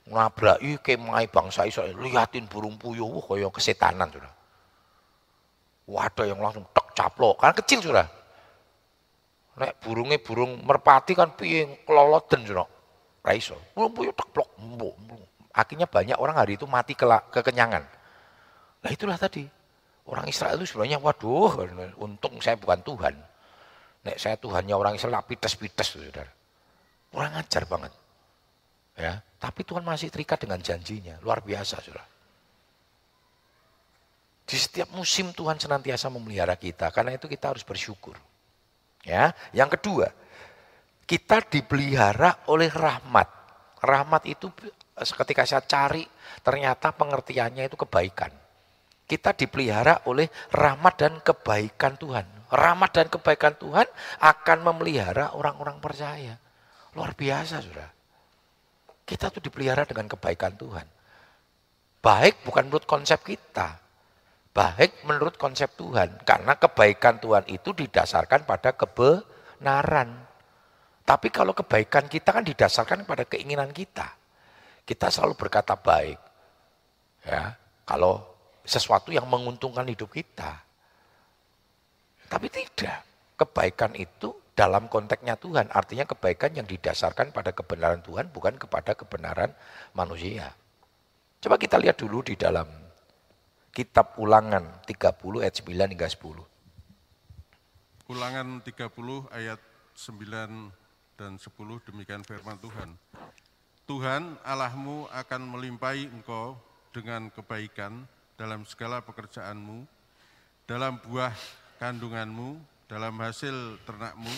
[0.09, 2.01] nabraki kemai bangsa Israel.
[2.01, 4.33] Lihatin burung puyuh, wah kayak kesetanan sudah.
[5.85, 8.07] Wadah yang langsung tek caplok, karena kecil sudah.
[9.61, 12.65] Nek burungnya burung merpati kan piye keloloten sudah.
[13.21, 14.49] Raiso, burung puyuh tek plok.
[15.53, 17.85] Akhirnya banyak orang hari itu mati ke kekenyangan.
[18.81, 19.45] Nah itulah tadi.
[20.03, 21.63] Orang Israel itu sebenarnya, waduh,
[22.03, 23.15] untung saya bukan Tuhan.
[24.03, 26.27] Nek saya Tuhannya orang Israel, pites-pites, saudara.
[27.07, 27.93] Kurang ajar banget.
[28.99, 32.03] Ya, tapi Tuhan masih terikat dengan janjinya, luar biasa, saudara.
[34.43, 38.19] Di setiap musim Tuhan senantiasa memelihara kita, karena itu kita harus bersyukur.
[39.07, 40.11] Ya, yang kedua,
[41.07, 43.31] kita dipelihara oleh rahmat.
[43.79, 44.51] Rahmat itu
[44.99, 46.03] ketika saya cari,
[46.43, 48.42] ternyata pengertiannya itu kebaikan.
[49.13, 52.25] Kita dipelihara oleh rahmat dan kebaikan Tuhan.
[52.49, 53.85] Rahmat dan kebaikan Tuhan
[54.25, 56.41] akan memelihara orang-orang percaya.
[56.97, 57.93] Luar biasa, sudah.
[59.05, 60.89] Kita tuh dipelihara dengan kebaikan Tuhan.
[62.01, 63.77] Baik bukan menurut konsep kita.
[64.57, 66.25] Baik menurut konsep Tuhan.
[66.25, 70.09] Karena kebaikan Tuhan itu didasarkan pada kebenaran.
[71.05, 74.09] Tapi kalau kebaikan kita kan didasarkan pada keinginan kita.
[74.89, 76.17] Kita selalu berkata baik.
[77.29, 78.32] Ya, kalau
[78.63, 80.63] sesuatu yang menguntungkan hidup kita.
[82.31, 83.03] Tapi tidak.
[83.37, 85.69] Kebaikan itu dalam konteksnya Tuhan.
[85.73, 89.51] Artinya kebaikan yang didasarkan pada kebenaran Tuhan bukan kepada kebenaran
[89.93, 90.55] manusia.
[91.43, 92.71] Coba kita lihat dulu di dalam
[93.75, 98.13] kitab ulangan 30 ayat 9 hingga 10.
[98.13, 99.61] Ulangan 30 ayat
[99.97, 102.95] 9 dan 10 demikian firman Tuhan.
[103.89, 106.55] Tuhan Allahmu akan melimpahi engkau
[106.95, 108.07] dengan kebaikan
[108.43, 109.87] dalam segala pekerjaanmu,
[110.67, 111.31] dalam buah
[111.79, 112.59] kandunganmu,
[112.91, 114.35] dalam hasil ternakmu,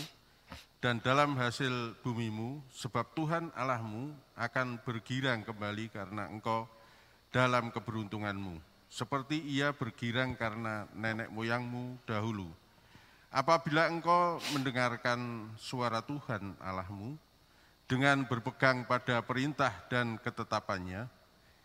[0.85, 6.69] dan dalam hasil bumimu, sebab Tuhan Allahmu akan bergirang kembali karena engkau
[7.33, 8.61] dalam keberuntunganmu,
[8.93, 12.53] seperti ia bergirang karena nenek moyangmu dahulu.
[13.33, 17.17] Apabila engkau mendengarkan suara Tuhan Allahmu,
[17.88, 21.09] dengan berpegang pada perintah dan ketetapannya,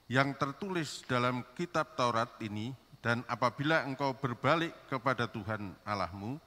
[0.09, 6.41] yang tertulis dalam kitab Taurat ini dan apabila engkau berbalik kepada Tuhan Allahmu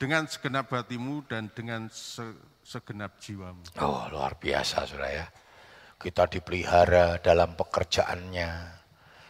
[0.00, 1.92] dengan segenap hatimu dan dengan
[2.64, 3.62] segenap jiwamu.
[3.84, 5.26] Oh luar biasa saudara ya.
[5.96, 8.76] Kita dipelihara dalam pekerjaannya.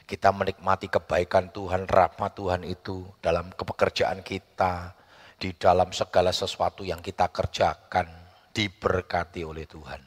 [0.07, 4.95] Kita menikmati kebaikan Tuhan, rahmat Tuhan itu dalam pekerjaan kita.
[5.37, 8.09] Di dalam segala sesuatu yang kita kerjakan
[8.57, 10.01] diberkati oleh Tuhan.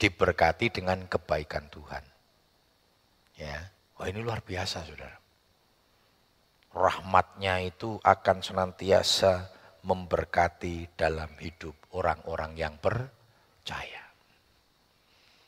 [0.00, 2.17] Diberkati dengan kebaikan Tuhan.
[3.38, 5.14] Ya, wah ini luar biasa saudara.
[6.74, 9.46] Rahmatnya itu akan senantiasa
[9.86, 14.04] memberkati dalam hidup orang-orang yang percaya.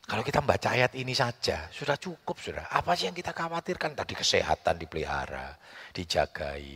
[0.06, 2.66] Kalau kita membaca ayat ini saja, sudah cukup sudah.
[2.70, 3.94] Apa sih yang kita khawatirkan?
[3.94, 5.54] Tadi kesehatan dipelihara,
[5.94, 6.66] dijagai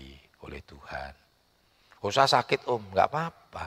[0.47, 1.13] oleh Tuhan.
[2.05, 3.67] Usah sakit om, nggak apa-apa.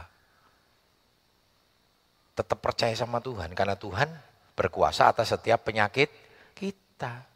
[2.38, 4.08] Tetap percaya sama Tuhan, karena Tuhan
[4.56, 6.08] berkuasa atas setiap penyakit
[6.54, 7.28] kita.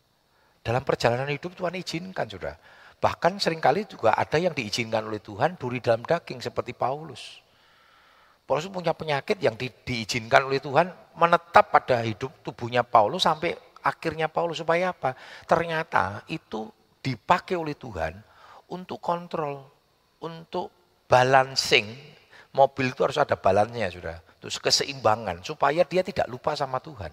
[0.62, 2.54] Dalam perjalanan hidup Tuhan izinkan sudah.
[3.02, 7.42] Bahkan sering kali juga ada yang diizinkan oleh Tuhan duri dalam daging seperti Paulus.
[8.46, 14.30] Paulus punya penyakit yang di, diizinkan oleh Tuhan menetap pada hidup tubuhnya Paulus sampai akhirnya
[14.30, 15.18] Paulus supaya apa?
[15.50, 16.70] Ternyata itu
[17.02, 18.14] dipakai oleh Tuhan
[18.70, 19.66] untuk kontrol,
[20.22, 20.70] untuk
[21.10, 22.14] balancing.
[22.52, 27.10] Mobil itu harus ada balansnya sudah, terus keseimbangan supaya dia tidak lupa sama Tuhan.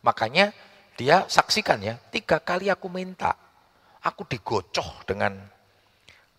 [0.00, 0.56] Makanya
[0.94, 3.34] dia saksikan ya, tiga kali aku minta,
[4.02, 5.34] aku digocoh dengan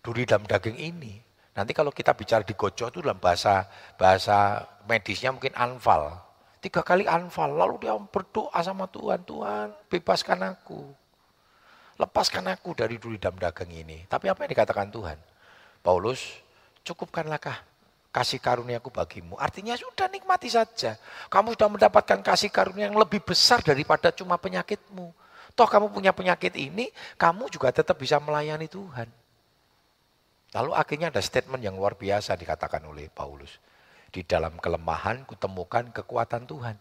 [0.00, 1.14] duri dalam daging ini.
[1.56, 3.64] Nanti kalau kita bicara di Gojo itu dalam bahasa
[3.96, 6.12] bahasa medisnya mungkin anfal.
[6.60, 10.84] Tiga kali anfal, lalu dia berdoa sama Tuhan, Tuhan bebaskan aku.
[11.96, 14.04] Lepaskan aku dari duri dalam daging ini.
[14.04, 15.16] Tapi apa yang dikatakan Tuhan?
[15.80, 16.44] Paulus,
[16.84, 17.75] cukupkanlahkah
[18.16, 19.36] kasih karuniaku bagimu.
[19.36, 20.96] Artinya sudah nikmati saja.
[21.28, 25.12] Kamu sudah mendapatkan kasih karunia yang lebih besar daripada cuma penyakitmu.
[25.52, 26.88] Toh kamu punya penyakit ini,
[27.20, 29.04] kamu juga tetap bisa melayani Tuhan.
[30.56, 33.60] Lalu akhirnya ada statement yang luar biasa dikatakan oleh Paulus.
[34.08, 36.76] Di dalam kelemahan kutemukan kekuatan Tuhan.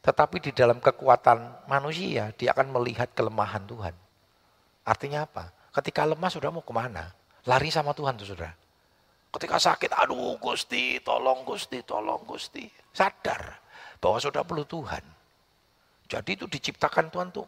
[0.00, 3.92] Tetapi di dalam kekuatan manusia, dia akan melihat kelemahan Tuhan.
[4.88, 5.52] Artinya apa?
[5.76, 7.12] Ketika lemah sudah mau ke mana?
[7.44, 8.69] Lari sama Tuhan tuh saudara.
[9.30, 12.66] Ketika sakit, aduh Gusti, tolong Gusti, tolong Gusti.
[12.90, 13.62] Sadar
[14.02, 15.04] bahwa sudah perlu Tuhan.
[16.10, 17.46] Jadi itu diciptakan Tuhan untuk,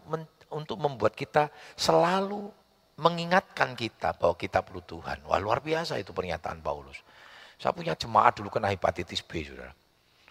[0.54, 2.46] untuk membuat kita selalu
[3.02, 5.26] mengingatkan kita bahwa kita perlu Tuhan.
[5.26, 7.02] Wah luar biasa itu pernyataan Paulus.
[7.58, 9.74] Saya punya jemaat dulu kena hepatitis B, saudara.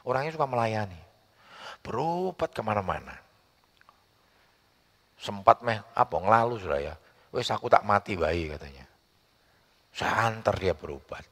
[0.07, 0.99] Orangnya suka melayani.
[1.83, 3.19] Berobat ke mana-mana.
[5.19, 6.95] Sempat meh, apa, ngelalu saudara ya.
[7.35, 8.87] Wes aku tak mati bayi katanya.
[9.91, 11.30] Saya antar dia berobat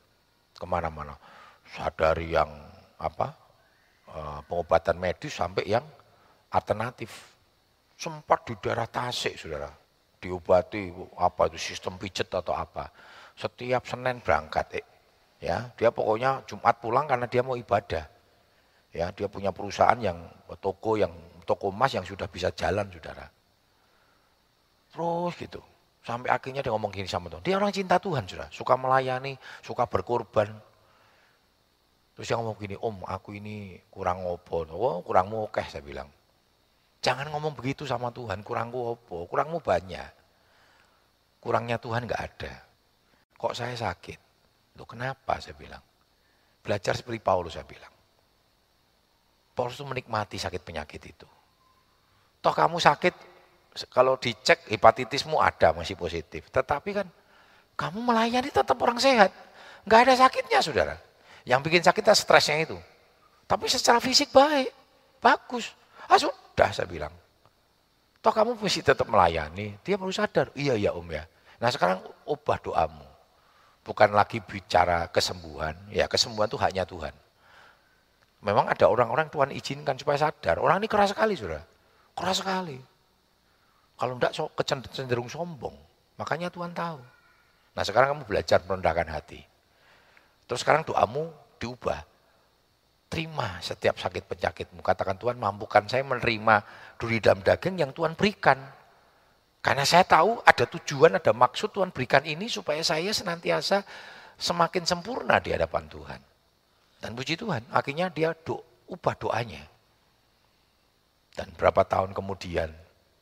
[0.60, 1.16] ke mana-mana.
[1.64, 2.52] Sadari yang
[3.00, 3.32] apa
[4.12, 5.86] eh, pengobatan medis sampai yang
[6.52, 7.40] alternatif.
[8.00, 9.72] Sempat di daerah Tasik, saudara.
[10.20, 12.92] Diobati apa itu sistem pijet atau apa.
[13.40, 14.86] Setiap Senin berangkat, eh.
[15.40, 18.04] ya dia pokoknya Jumat pulang karena dia mau ibadah.
[18.90, 20.18] Ya, dia punya perusahaan yang
[20.58, 21.14] toko yang
[21.46, 23.30] toko emas yang sudah bisa jalan, saudara.
[24.90, 25.62] Terus gitu.
[26.10, 27.46] Sampai akhirnya dia ngomong gini sama Tuhan.
[27.46, 28.50] Dia orang cinta Tuhan, saudara.
[28.50, 30.50] Suka melayani, suka berkorban.
[32.18, 34.66] Terus dia ngomong gini, om aku ini kurang ngopo.
[34.74, 36.10] Oh kurangmu oke saya bilang.
[37.06, 40.10] Jangan ngomong begitu sama Tuhan, kurangku opo, kurangmu banyak.
[41.38, 42.54] Kurangnya Tuhan nggak ada.
[43.38, 44.20] Kok saya sakit?
[44.82, 45.80] Loh kenapa saya bilang?
[46.66, 47.94] Belajar seperti Paulus saya bilang.
[49.54, 51.28] Paulus itu menikmati sakit penyakit itu.
[52.42, 53.14] Toh kamu sakit,
[53.88, 56.52] kalau dicek hepatitismu ada masih positif.
[56.52, 57.08] Tetapi kan
[57.80, 59.32] kamu melayani tetap orang sehat.
[59.88, 60.96] Nggak ada sakitnya saudara.
[61.48, 62.76] Yang bikin sakitnya stresnya itu.
[63.48, 64.70] Tapi secara fisik baik,
[65.24, 65.72] bagus.
[66.12, 67.14] Ah sudah saya bilang.
[68.20, 69.80] Toh kamu mesti tetap melayani.
[69.80, 71.24] Dia baru sadar, iya ya om ya.
[71.64, 73.08] Nah sekarang ubah doamu.
[73.88, 75.74] Bukan lagi bicara kesembuhan.
[75.88, 77.16] Ya kesembuhan itu haknya Tuhan.
[78.44, 80.60] Memang ada orang-orang Tuhan izinkan supaya sadar.
[80.60, 81.64] Orang ini keras sekali sudah.
[82.16, 82.89] Keras sekali.
[84.00, 84.48] Kalau enggak so,
[84.96, 85.76] cenderung sombong.
[86.16, 87.04] Makanya Tuhan tahu.
[87.76, 89.44] Nah sekarang kamu belajar merendahkan hati.
[90.48, 91.28] Terus sekarang doamu
[91.60, 92.08] diubah.
[93.12, 94.80] Terima setiap sakit penyakitmu.
[94.80, 96.64] Katakan Tuhan mampukan saya menerima
[96.96, 98.60] duri dalam daging yang Tuhan berikan.
[99.60, 103.84] Karena saya tahu ada tujuan, ada maksud Tuhan berikan ini supaya saya senantiasa
[104.40, 106.22] semakin sempurna di hadapan Tuhan.
[107.00, 109.64] Dan puji Tuhan, akhirnya dia do, ubah doanya.
[111.36, 112.72] Dan berapa tahun kemudian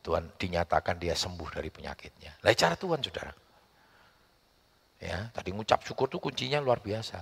[0.07, 2.39] Tuhan dinyatakan dia sembuh dari penyakitnya.
[2.39, 3.35] Lah cara Tuhan saudara.
[5.03, 7.21] Ya, tadi ngucap syukur itu kuncinya luar biasa.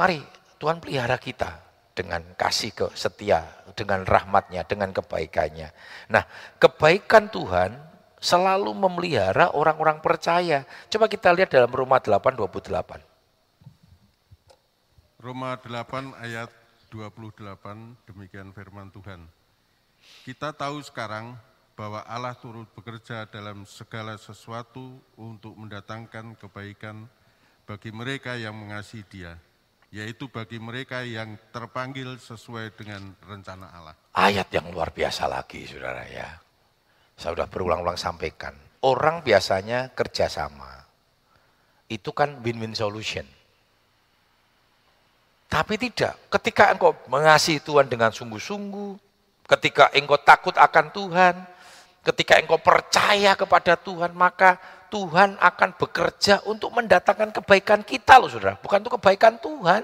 [0.00, 0.18] Mari
[0.56, 1.60] Tuhan pelihara kita
[1.94, 3.44] dengan kasih ke setia,
[3.76, 5.70] dengan rahmatnya, dengan kebaikannya.
[6.10, 6.24] Nah,
[6.58, 7.76] kebaikan Tuhan
[8.18, 10.64] selalu memelihara orang-orang percaya.
[10.90, 12.98] Coba kita lihat dalam Roma 8:28.
[15.22, 16.50] Roma 8 ayat
[16.90, 19.43] 28 demikian firman Tuhan.
[20.24, 21.36] Kita tahu sekarang
[21.74, 27.10] bahwa Allah turut bekerja dalam segala sesuatu untuk mendatangkan kebaikan
[27.66, 29.34] bagi mereka yang mengasihi Dia
[29.94, 33.94] yaitu bagi mereka yang terpanggil sesuai dengan rencana Allah.
[34.10, 36.34] Ayat yang luar biasa lagi, saudara ya.
[37.14, 38.58] Saya sudah berulang-ulang sampaikan.
[38.82, 40.82] Orang biasanya kerjasama.
[41.86, 43.22] Itu kan win-win solution.
[45.46, 46.18] Tapi tidak.
[46.26, 48.98] Ketika engkau mengasihi Tuhan dengan sungguh-sungguh,
[49.44, 51.34] ketika engkau takut akan Tuhan,
[52.04, 54.60] ketika engkau percaya kepada Tuhan, maka
[54.92, 58.54] Tuhan akan bekerja untuk mendatangkan kebaikan kita loh saudara.
[58.60, 59.82] Bukan untuk kebaikan Tuhan.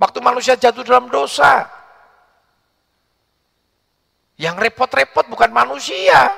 [0.00, 1.68] Waktu manusia jatuh dalam dosa.
[4.40, 6.32] Yang repot-repot bukan manusia.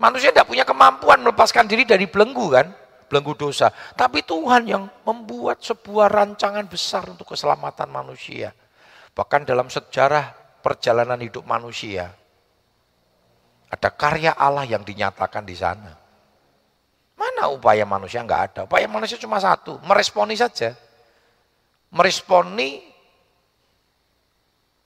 [0.00, 2.66] Manusia tidak punya kemampuan melepaskan diri dari belenggu kan.
[3.06, 3.70] Belenggu dosa.
[3.94, 8.50] Tapi Tuhan yang membuat sebuah rancangan besar untuk keselamatan manusia.
[9.12, 10.32] Bahkan dalam sejarah
[10.64, 12.12] perjalanan hidup manusia
[13.72, 15.96] ada karya Allah yang dinyatakan di sana.
[17.16, 18.20] Mana upaya manusia?
[18.20, 18.60] Enggak ada.
[18.68, 20.76] Upaya manusia cuma satu, meresponi saja.
[21.92, 22.84] Meresponi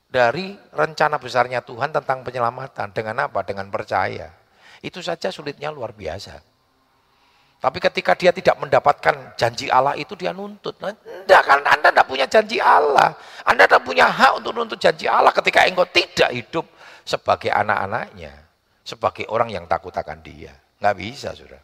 [0.06, 2.94] dari rencana besarnya Tuhan tentang penyelamatan.
[2.94, 3.42] Dengan apa?
[3.42, 4.30] Dengan percaya.
[4.82, 6.55] Itu saja sulitnya luar biasa.
[7.56, 10.76] Tapi ketika dia tidak mendapatkan janji Allah itu dia nuntut.
[10.76, 13.16] Nah, enggak kan Anda tidak punya janji Allah.
[13.48, 16.68] Anda tidak punya hak untuk nuntut janji Allah ketika engkau tidak hidup
[17.08, 18.44] sebagai anak-anaknya.
[18.86, 20.52] Sebagai orang yang takut akan dia.
[20.78, 21.58] Nggak bisa sudah.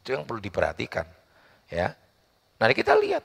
[0.00, 1.06] Itu yang perlu diperhatikan.
[1.68, 1.94] Ya.
[2.58, 3.22] Nanti kita lihat.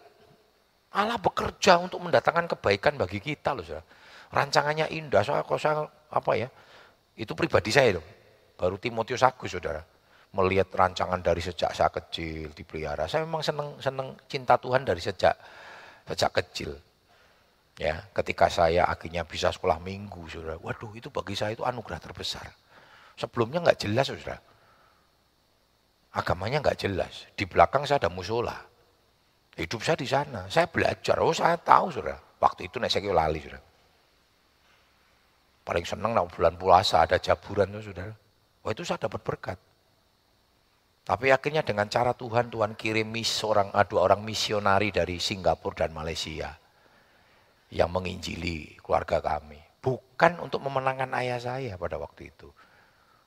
[0.93, 3.87] Allah bekerja untuk mendatangkan kebaikan bagi kita loh saudara.
[4.29, 5.25] Rancangannya indah.
[5.25, 6.51] Soal saya apa ya.
[7.17, 8.05] Itu pribadi saya loh.
[8.59, 9.81] Baru Timotius Agus saudara
[10.29, 13.09] melihat rancangan dari sejak saya kecil dipelihara.
[13.09, 15.33] Saya memang senang senang cinta Tuhan dari sejak
[16.05, 16.77] sejak kecil.
[17.79, 20.59] Ya, ketika saya akhirnya bisa sekolah minggu, saudara.
[20.59, 22.43] Waduh, itu bagi saya itu anugerah terbesar.
[23.15, 24.35] Sebelumnya nggak jelas, saudara.
[26.11, 27.23] Agamanya nggak jelas.
[27.39, 28.59] Di belakang saya ada musola.
[29.55, 30.43] Hidup saya di sana.
[30.51, 31.23] Saya belajar.
[31.23, 32.19] Oh, saya tahu, saudara.
[32.19, 33.63] Waktu itu nek saya lali, saudara.
[35.63, 38.11] Paling senang nah, bulan puasa ada jaburan, saudara.
[38.59, 39.68] Wah, itu saya dapat berkat.
[41.09, 45.97] Tapi akhirnya dengan cara Tuhan, Tuhan kirim seorang, ah, dua orang misionari dari Singapura dan
[45.97, 46.53] Malaysia
[47.73, 49.57] yang menginjili keluarga kami.
[49.81, 52.53] Bukan untuk memenangkan ayah saya pada waktu itu.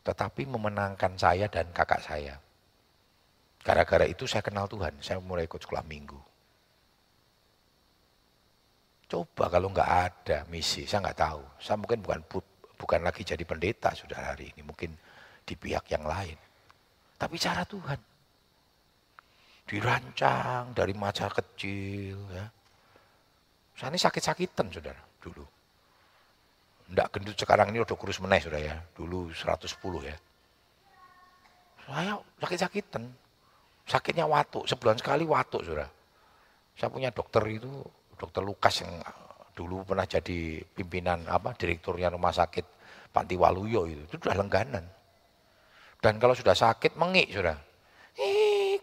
[0.07, 2.38] Tetapi memenangkan saya dan kakak saya.
[3.66, 6.23] Gara-gara itu saya kenal Tuhan, saya mulai ikut sekolah minggu.
[9.11, 11.42] Coba kalau nggak ada misi, saya nggak tahu.
[11.59, 12.23] Saya mungkin bukan
[12.79, 14.95] bukan lagi jadi pendeta sudah hari ini, mungkin
[15.42, 16.52] di pihak yang lain.
[17.23, 18.01] Tapi cara Tuhan.
[19.63, 22.51] Dirancang dari masa kecil ya.
[23.79, 25.47] Saya ini sakit-sakitan saudara dulu.
[26.91, 28.75] Tidak gendut sekarang ini udah kurus meneh sudah ya.
[28.99, 29.71] Dulu 110
[30.03, 30.19] ya.
[31.87, 33.07] Saya sakit-sakitan.
[33.87, 35.87] Sakitnya watuk, sebulan sekali watuk saudara.
[36.75, 37.71] Saya punya dokter itu,
[38.19, 38.99] dokter Lukas yang
[39.55, 42.67] dulu pernah jadi pimpinan apa direkturnya rumah sakit
[43.15, 45.02] Panti Waluyo itu, itu sudah lengganan.
[46.03, 47.55] Dan kalau sudah sakit, mengik sudah.
[48.19, 48.83] Ik,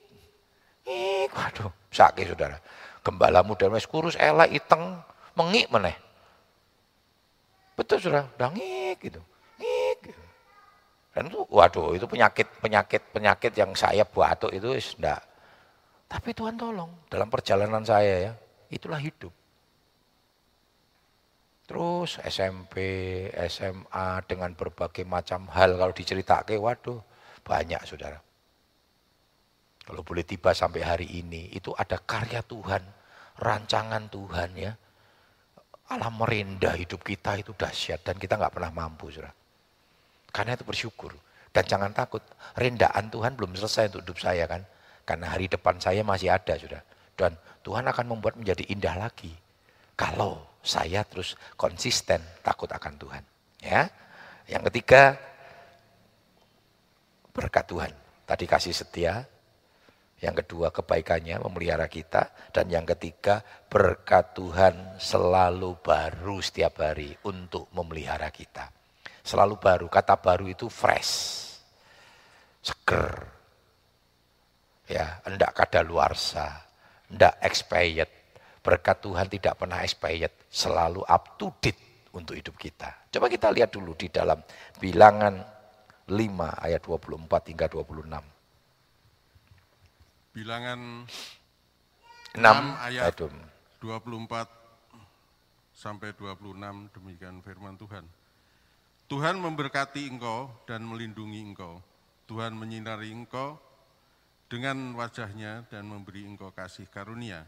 [0.88, 2.55] ik, waduh, sakit saudara.
[3.03, 5.03] Gembala muda mes kurus, elek, iteng,
[5.36, 5.99] mengik meneh.
[7.75, 9.19] Betul sudah, udah ngik gitu.
[9.60, 10.23] Ngik gitu.
[11.12, 15.19] Dan itu, waduh, itu penyakit, penyakit, penyakit yang saya batuk itu enggak.
[16.08, 18.34] Tapi Tuhan tolong dalam perjalanan saya ya,
[18.71, 19.36] itulah hidup.
[21.69, 22.75] Terus SMP,
[23.45, 26.97] SMA dengan berbagai macam hal kalau diceritakan, waduh,
[27.45, 28.17] banyak saudara.
[29.86, 32.82] Kalau boleh tiba sampai hari ini, itu ada karya Tuhan,
[33.38, 34.73] rancangan Tuhan ya.
[35.93, 39.29] Alam merendah hidup kita itu dahsyat dan kita nggak pernah mampu saudara.
[40.34, 41.13] Karena itu bersyukur.
[41.53, 42.25] Dan jangan takut,
[42.58, 44.65] rendaan Tuhan belum selesai untuk hidup saya kan.
[45.05, 46.82] Karena hari depan saya masih ada sudah.
[47.13, 49.38] Dan Tuhan akan membuat menjadi indah lagi.
[49.93, 53.24] Kalau saya terus konsisten takut akan Tuhan.
[53.63, 53.88] Ya.
[54.50, 55.15] Yang ketiga,
[57.32, 57.93] berkat Tuhan.
[58.26, 59.26] Tadi kasih setia,
[60.19, 63.39] yang kedua kebaikannya memelihara kita, dan yang ketiga
[63.72, 68.67] berkat Tuhan selalu baru setiap hari untuk memelihara kita.
[69.24, 71.13] Selalu baru, kata baru itu fresh,
[72.60, 73.15] seger,
[74.89, 76.67] ya, enggak kadaluarsa,
[77.08, 78.12] enggak expired.
[78.60, 81.80] Berkat Tuhan tidak pernah expired, selalu up to date
[82.12, 83.08] untuk hidup kita.
[83.13, 84.43] Coba kita lihat dulu di dalam
[84.82, 85.39] bilangan
[86.10, 88.10] 5 ayat 24 hingga 26.
[90.34, 91.06] Bilangan
[92.36, 93.17] 6 ayat ayat
[93.80, 94.45] 24
[95.72, 98.04] sampai 26 demikian firman Tuhan.
[99.10, 101.82] Tuhan memberkati engkau dan melindungi engkau.
[102.30, 103.58] Tuhan menyinari engkau
[104.52, 107.48] dengan wajahnya dan memberi engkau kasih karunia.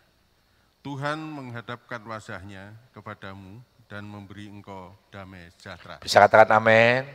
[0.81, 6.01] Tuhan menghadapkan wajahnya kepadamu dan memberi engkau damai sejahtera.
[6.01, 7.05] Bisa katakan amin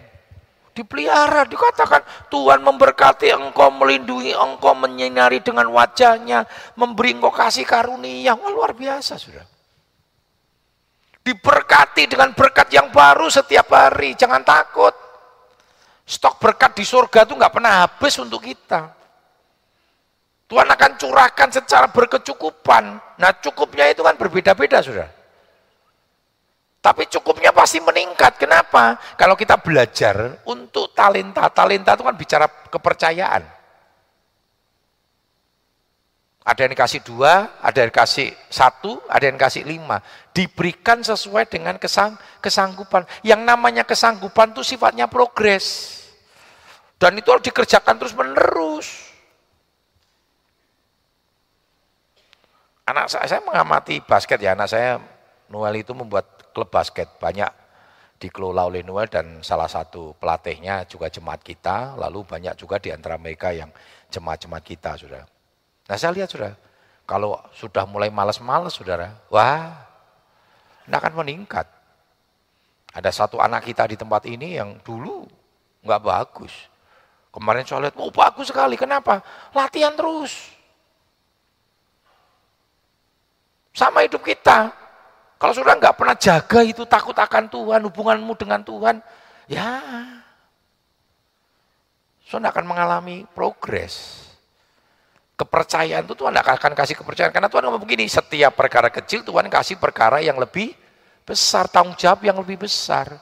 [0.77, 6.45] dipelihara, dikatakan Tuhan memberkati engkau, melindungi engkau, menyinari dengan wajahnya,
[6.77, 8.37] memberi engkau kasih karunia.
[8.37, 9.49] Wah luar biasa sudah.
[11.25, 14.93] Diberkati dengan berkat yang baru setiap hari, jangan takut.
[16.07, 18.95] Stok berkat di surga itu nggak pernah habis untuk kita.
[20.47, 22.85] Tuhan akan curahkan secara berkecukupan.
[23.19, 25.09] Nah cukupnya itu kan berbeda-beda sudah.
[26.79, 28.39] Tapi cukupnya pasti meningkat.
[28.39, 28.95] Kenapa?
[29.19, 33.43] Kalau kita belajar untuk talenta, talenta itu kan bicara kepercayaan.
[36.47, 39.99] Ada yang dikasih dua, ada yang dikasih satu, ada yang dikasih lima.
[40.31, 43.03] Diberikan sesuai dengan kesang, kesanggupan.
[43.27, 45.99] Yang namanya kesanggupan itu sifatnya progres.
[47.03, 49.06] Dan itu harus dikerjakan terus menerus.
[52.87, 55.03] Anak saya, saya mengamati basket ya, anak saya
[55.51, 57.51] Noel itu membuat klub basket, banyak
[58.23, 63.19] dikelola oleh Noel dan salah satu pelatihnya juga jemaat kita, lalu banyak juga di antara
[63.19, 63.75] mereka yang
[64.15, 65.27] jemaat-jemaat kita, saudara.
[65.91, 66.55] Nah saya lihat, saudara,
[67.03, 69.83] kalau sudah mulai malas-malas, saudara, wah,
[70.87, 71.67] ini akan meningkat.
[72.95, 75.27] Ada satu anak kita di tempat ini yang dulu
[75.83, 76.55] nggak bagus.
[77.35, 79.21] Kemarin saya lihat, oh bagus sekali, kenapa?
[79.51, 80.56] Latihan terus.
[83.77, 84.73] Sama hidup kita,
[85.37, 89.05] kalau sudah nggak pernah jaga itu takut akan Tuhan, hubunganmu dengan Tuhan,
[89.53, 89.85] ya
[92.25, 94.25] saudara akan mengalami progres.
[95.37, 97.29] Kepercayaan itu Tuhan akan kasih kepercayaan.
[97.29, 100.73] Karena Tuhan ngomong begini, setiap perkara kecil Tuhan kasih perkara yang lebih
[101.29, 103.13] besar, tanggung jawab yang lebih besar.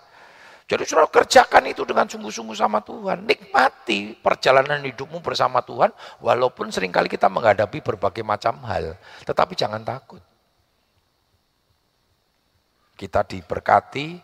[0.70, 3.26] Jadi suruh kerjakan itu dengan sungguh-sungguh sama Tuhan.
[3.26, 5.90] Nikmati perjalanan hidupmu bersama Tuhan,
[6.22, 8.94] walaupun sering kali kita menghadapi berbagai macam hal.
[9.26, 10.22] Tetapi jangan takut.
[12.94, 14.16] Kita diberkati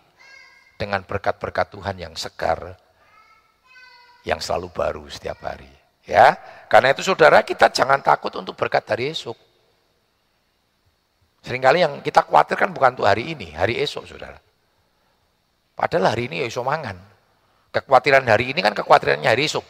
[0.80, 2.78] dengan berkat-berkat Tuhan yang segar,
[4.24, 5.68] yang selalu baru setiap hari.
[6.08, 6.34] Ya,
[6.66, 9.36] karena itu saudara kita jangan takut untuk berkat dari esok.
[11.44, 14.40] Seringkali yang kita khawatirkan bukan untuk hari ini, hari esok saudara.
[15.76, 16.96] Padahal hari ini ya esok mangan.
[17.70, 19.64] Kekhawatiran hari ini kan kekhawatirannya hari esok.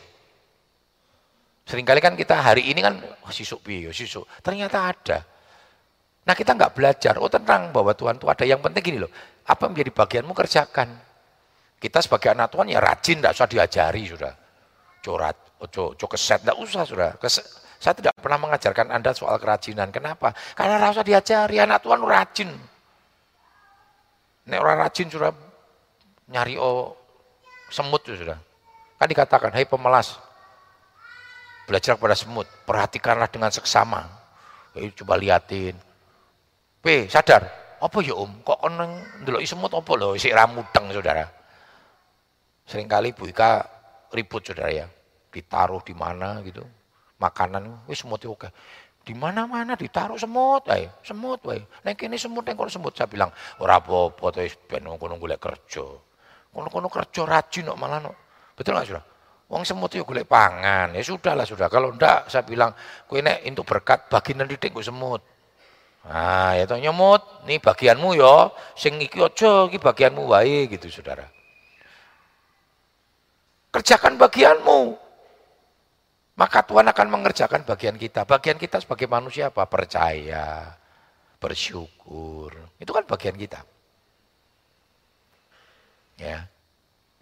[1.71, 4.27] Seringkali kan kita hari ini kan oh, sisuk biyo, sisuk.
[4.43, 5.19] Ternyata ada.
[6.21, 8.45] Nah kita nggak belajar, oh tenang bahwa Tuhan itu ada.
[8.45, 9.13] Yang penting gini loh,
[9.49, 10.89] apa menjadi bagianmu kerjakan.
[11.81, 14.33] Kita sebagai anak Tuhan ya rajin, tidak usah diajari sudah.
[15.01, 17.17] Corat, ojo, ojo keset, tidak usah sudah.
[17.17, 17.45] Keset,
[17.81, 19.89] saya tidak pernah mengajarkan Anda soal kerajinan.
[19.89, 20.37] Kenapa?
[20.53, 22.53] Karena rasa diajari, anak Tuhan rajin.
[24.45, 25.33] Ini orang rajin sudah
[26.29, 26.93] nyari oh
[27.73, 28.37] semut sudah.
[29.01, 30.21] Kan dikatakan, hei pemelas,
[31.65, 34.05] belajar kepada semut, perhatikanlah dengan seksama.
[34.77, 35.73] Hei, coba liatin,
[36.81, 37.45] P, sadar.
[37.81, 38.41] Apa ya Om?
[38.41, 41.29] Kok koneng ndelok semut apa lho sik ramudeng Saudara.
[42.65, 43.61] Seringkali Bu Ika
[44.17, 44.89] ribut Saudara ya.
[45.29, 46.65] Ditaruh di mana gitu.
[47.21, 48.49] Makanan wis semut oke.
[49.01, 51.61] Di mana-mana ditaruh semut ae, semut wae.
[51.85, 55.85] Nek kene semut nek semut saya bilang ora apa-apa to wis ben kono golek kerja.
[56.51, 58.13] Kono-kono kerja rajin kok malah no.
[58.57, 59.05] Betul enggak Saudara?
[59.53, 60.97] Wong semut itu golek pangan.
[60.97, 61.69] Ya sudahlah sudah.
[61.69, 62.73] Kalau ndak saya bilang
[63.05, 65.40] kowe nek untuk berkat bagi nanti gue semut.
[66.01, 71.29] Nah, ya nyemut, nih bagianmu ya, sing iki aja iki bagianmu wae gitu Saudara.
[73.71, 74.97] Kerjakan bagianmu.
[76.41, 78.25] Maka Tuhan akan mengerjakan bagian kita.
[78.25, 79.69] Bagian kita sebagai manusia apa?
[79.69, 80.73] Percaya,
[81.37, 82.57] bersyukur.
[82.81, 83.61] Itu kan bagian kita.
[86.17, 86.49] Ya.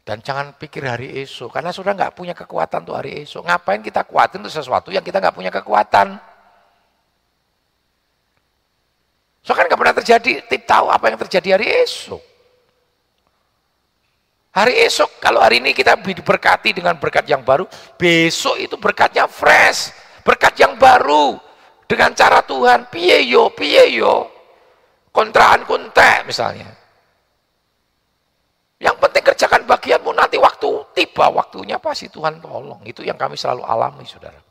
[0.06, 3.44] Dan jangan pikir hari esok, karena sudah nggak punya kekuatan untuk hari esok.
[3.44, 6.16] Ngapain kita kuatin untuk sesuatu yang kita nggak punya kekuatan?
[9.48, 12.20] So kan nggak pernah terjadi, tahu apa yang terjadi hari esok.
[14.52, 17.64] Hari esok, kalau hari ini kita diberkati dengan berkat yang baru,
[17.96, 19.88] besok itu berkatnya fresh,
[20.20, 21.40] berkat yang baru,
[21.88, 24.28] dengan cara Tuhan, piye yo, piye yo,
[25.16, 26.68] kontraan kuntek misalnya.
[28.76, 32.84] Yang penting kerjakan bagianmu, nanti waktu tiba waktunya pasti Tuhan tolong.
[32.84, 34.44] Itu yang kami selalu alami, saudara.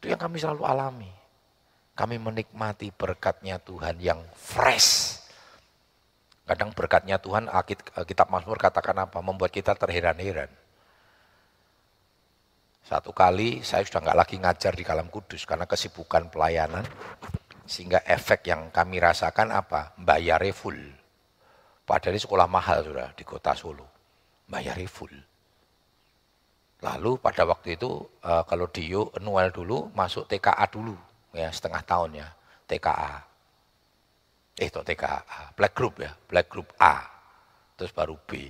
[0.00, 1.15] Itu yang kami selalu alami
[1.96, 5.16] kami menikmati berkatnya Tuhan yang fresh.
[6.44, 7.48] Kadang berkatnya Tuhan,
[8.06, 9.18] kitab Mazmur katakan apa?
[9.24, 10.52] Membuat kita terheran-heran.
[12.86, 16.86] Satu kali saya sudah nggak lagi ngajar di Kalam Kudus karena kesibukan pelayanan.
[17.66, 19.90] Sehingga efek yang kami rasakan apa?
[19.98, 20.78] Bayarnya full.
[21.82, 23.90] Padahal ini sekolah mahal sudah di kota Solo.
[24.46, 25.10] Bayarnya full.
[26.86, 30.94] Lalu pada waktu itu eh, kalau Dio Noel dulu masuk TKA dulu
[31.36, 32.28] ya setengah tahun ya
[32.66, 33.36] TKA
[34.56, 37.04] eh itu TKA black group ya black group A.
[37.76, 38.48] Terus baru B.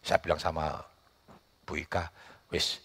[0.00, 0.80] Saya bilang sama
[1.68, 2.08] Bu Ika
[2.48, 2.80] wis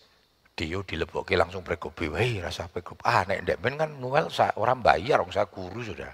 [0.52, 2.12] Dio dileboki langsung group B.
[2.12, 4.28] Weh rasa group A nek ndek ben kan Noel
[4.60, 6.12] orang bayar orang saya guru sudah.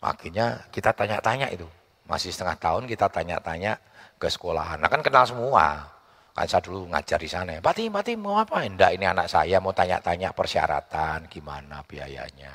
[0.00, 1.68] Akhirnya kita tanya-tanya itu.
[2.06, 3.76] Masih setengah tahun kita tanya-tanya
[4.16, 4.80] ke sekolahan.
[4.80, 5.95] Nah kan kenal semua
[6.44, 7.56] saya dulu ngajar di sana.
[7.64, 8.60] Pak Tim mau apa?
[8.60, 12.52] Enggak, ini anak saya mau tanya-tanya persyaratan, gimana biayanya.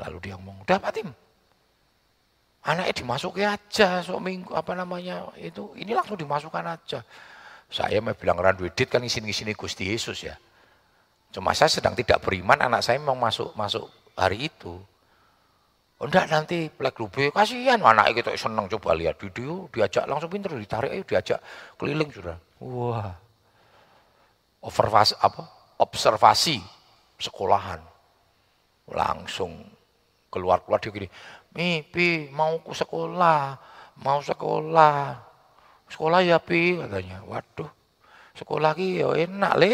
[0.00, 1.12] Lalu dia ngomong, udah Pak Tim,
[2.64, 7.04] anaknya dimasukin aja, so minggu apa namanya itu, ini langsung dimasukkan aja.
[7.68, 10.36] Saya mau bilang randuidit kan isin-isini Gusti Yesus ya.
[11.32, 14.80] Cuma saya sedang tidak beriman, anak saya memang masuk masuk hari itu.
[16.02, 20.50] Oh, enggak nanti plek lube, kasihan anak kita seneng coba lihat video, diajak langsung pinter
[20.50, 21.38] ditarik, ayo diajak
[21.78, 22.34] keliling sudah.
[22.58, 23.14] Wah,
[24.66, 25.46] observasi apa?
[25.78, 26.58] Observasi
[27.22, 27.78] sekolahan,
[28.90, 29.62] langsung
[30.26, 31.08] keluar-keluar dia gini,
[31.54, 33.54] Mi, Pi, mau ke sekolah,
[34.02, 35.22] mau sekolah.
[35.86, 37.22] Sekolah ya Pi, katanya.
[37.30, 37.70] Waduh,
[38.34, 39.72] sekolah ki ya enak le.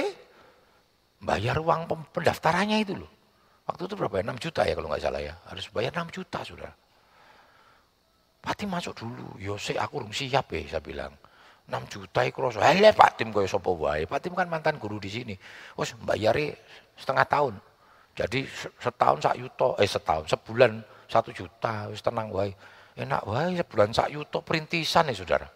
[1.24, 3.17] Bayar uang pendaftarannya itu loh.
[3.68, 4.24] Waktu itu berapa ya?
[4.32, 5.34] 6 juta ya kalau nggak salah ya.
[5.44, 6.72] Harus bayar 6 juta sudah.
[8.40, 9.36] Patim masuk dulu.
[9.36, 11.12] Yo se aku rung siap ya saya bilang.
[11.68, 12.64] 6 juta iku rasa.
[12.64, 14.08] Hele Pak Tim koyo sapa wae.
[14.08, 15.36] Pak Tim kan mantan guru di sini.
[15.76, 16.64] Wes bayare
[16.96, 17.54] setengah tahun.
[18.16, 18.48] Jadi
[18.80, 22.50] setahun sak yuto, eh setahun, sebulan satu juta, wis tenang wae.
[22.98, 25.46] Enak wae sebulan sak yuto perintisan ya saudara.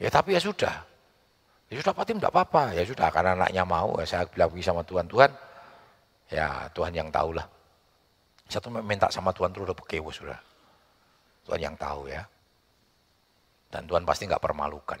[0.00, 0.80] Ya tapi ya sudah.
[1.70, 2.72] Ya sudah Pak Tim tidak apa-apa.
[2.72, 5.30] Ya sudah karena anaknya mau, ya saya bilang sama Tuhan, Tuhan,
[6.30, 7.46] ya Tuhan yang tahu lah.
[8.50, 10.38] Saya tuh minta sama Tuhan terus udah pekewo sudah.
[11.46, 12.22] Tuhan yang tahu ya.
[13.70, 14.98] Dan Tuhan pasti nggak permalukan.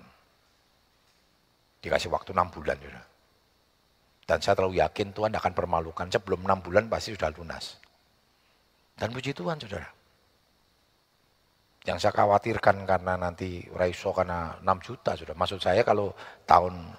[1.82, 3.04] Dikasih waktu enam bulan sudah.
[4.22, 6.06] Dan saya terlalu yakin Tuhan akan permalukan.
[6.06, 7.82] Sebelum enam bulan pasti sudah lunas.
[8.94, 9.90] Dan puji Tuhan saudara.
[11.82, 15.34] Yang saya khawatirkan karena nanti Raiso karena 6 juta sudah.
[15.34, 16.12] Maksud saya kalau
[16.44, 16.92] tahun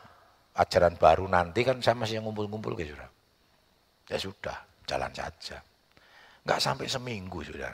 [0.58, 3.21] ajaran baru nanti kan saya masih ngumpul-ngumpul gitu sudah.
[4.12, 5.64] Ya sudah, jalan saja.
[6.44, 7.72] Enggak sampai seminggu sudah.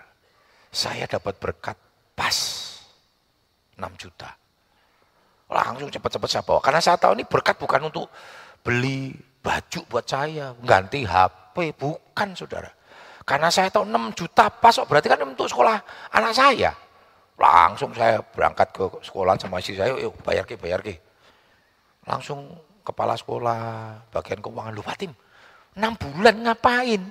[0.69, 1.73] Saya dapat berkat
[2.13, 2.37] pas
[3.73, 4.29] 6 juta.
[5.49, 6.61] Langsung cepat-cepat saya bawa.
[6.61, 8.05] Karena saya tahu ini berkat bukan untuk
[8.61, 12.69] beli baju buat saya, ganti HP, bukan saudara.
[13.25, 15.81] Karena saya tahu 6 juta pas, berarti kan untuk sekolah
[16.13, 16.71] anak saya.
[17.37, 20.99] Langsung saya berangkat ke sekolah sama istri saya, yuk bayar ke, bayar ke.
[22.05, 23.59] Langsung kepala sekolah,
[24.11, 25.11] bagian keuangan, lu Fatim,
[25.77, 27.01] 6 bulan ngapain?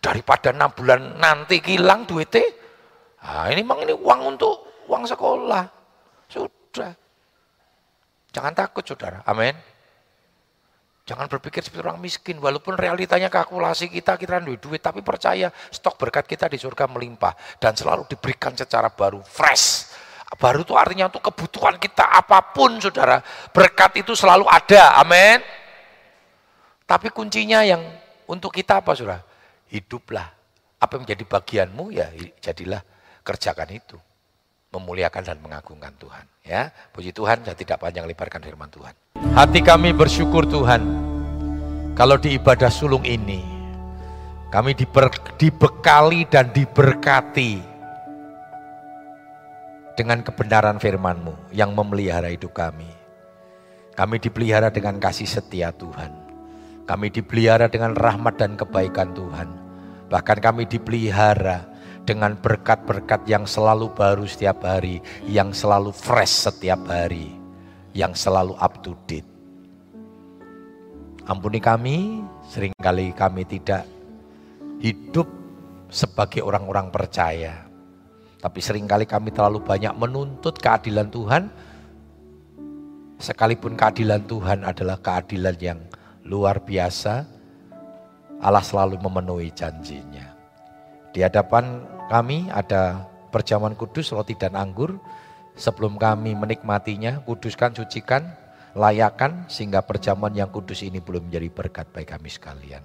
[0.00, 2.46] Daripada 6 bulan nanti hilang duitnya,
[3.20, 5.64] nah ini memang ini uang untuk uang sekolah.
[6.30, 6.92] Sudah.
[8.30, 9.52] Jangan takut saudara, amin.
[11.08, 15.96] Jangan berpikir seperti orang miskin, walaupun realitanya kalkulasi kita, kita duit duit, tapi percaya stok
[15.96, 19.88] berkat kita di surga melimpah dan selalu diberikan secara baru, fresh.
[20.36, 23.24] Baru itu artinya untuk kebutuhan kita apa pun, saudara.
[23.48, 25.40] Berkat itu selalu ada, amin.
[26.88, 27.84] Tapi kuncinya yang
[28.24, 29.20] untuk kita apa, saudara?
[29.68, 30.32] Hiduplah.
[30.80, 32.08] Apa yang menjadi bagianmu, ya
[32.40, 32.80] jadilah
[33.20, 34.00] kerjakan itu.
[34.72, 36.24] Memuliakan dan mengagungkan Tuhan.
[36.48, 38.96] Ya, puji Tuhan, saya tidak panjang lebarkan firman Tuhan.
[39.36, 40.80] Hati kami bersyukur Tuhan,
[41.92, 43.44] kalau di ibadah sulung ini,
[44.48, 47.60] kami diber, dibekali dan diberkati
[49.92, 52.88] dengan kebenaran firman-Mu yang memelihara hidup kami.
[53.92, 56.27] Kami dipelihara dengan kasih setia Tuhan.
[56.88, 59.48] Kami dipelihara dengan rahmat dan kebaikan Tuhan.
[60.08, 61.68] Bahkan kami dipelihara
[62.08, 67.36] dengan berkat-berkat yang selalu baru setiap hari, yang selalu fresh setiap hari,
[67.92, 69.28] yang selalu up to date.
[71.28, 73.84] Ampuni kami, sering kali kami tidak
[74.80, 75.28] hidup
[75.92, 77.68] sebagai orang-orang percaya.
[78.40, 81.52] Tapi sering kali kami terlalu banyak menuntut keadilan Tuhan,
[83.20, 85.78] sekalipun keadilan Tuhan adalah keadilan yang
[86.28, 87.24] luar biasa,
[88.38, 90.36] Allah selalu memenuhi janjinya.
[91.10, 95.00] Di hadapan kami ada perjamuan kudus, roti dan anggur.
[95.58, 98.30] Sebelum kami menikmatinya, kuduskan, sucikan,
[98.78, 102.84] layakan, sehingga perjamuan yang kudus ini belum menjadi berkat bagi kami sekalian.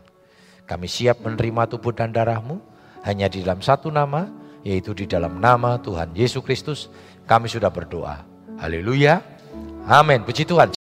[0.66, 2.58] Kami siap menerima tubuh dan darahmu,
[3.06, 4.26] hanya di dalam satu nama,
[4.66, 6.90] yaitu di dalam nama Tuhan Yesus Kristus.
[7.30, 8.26] Kami sudah berdoa.
[8.58, 9.22] Haleluya.
[9.86, 10.26] Amin.
[10.26, 10.74] Puji Tuhan.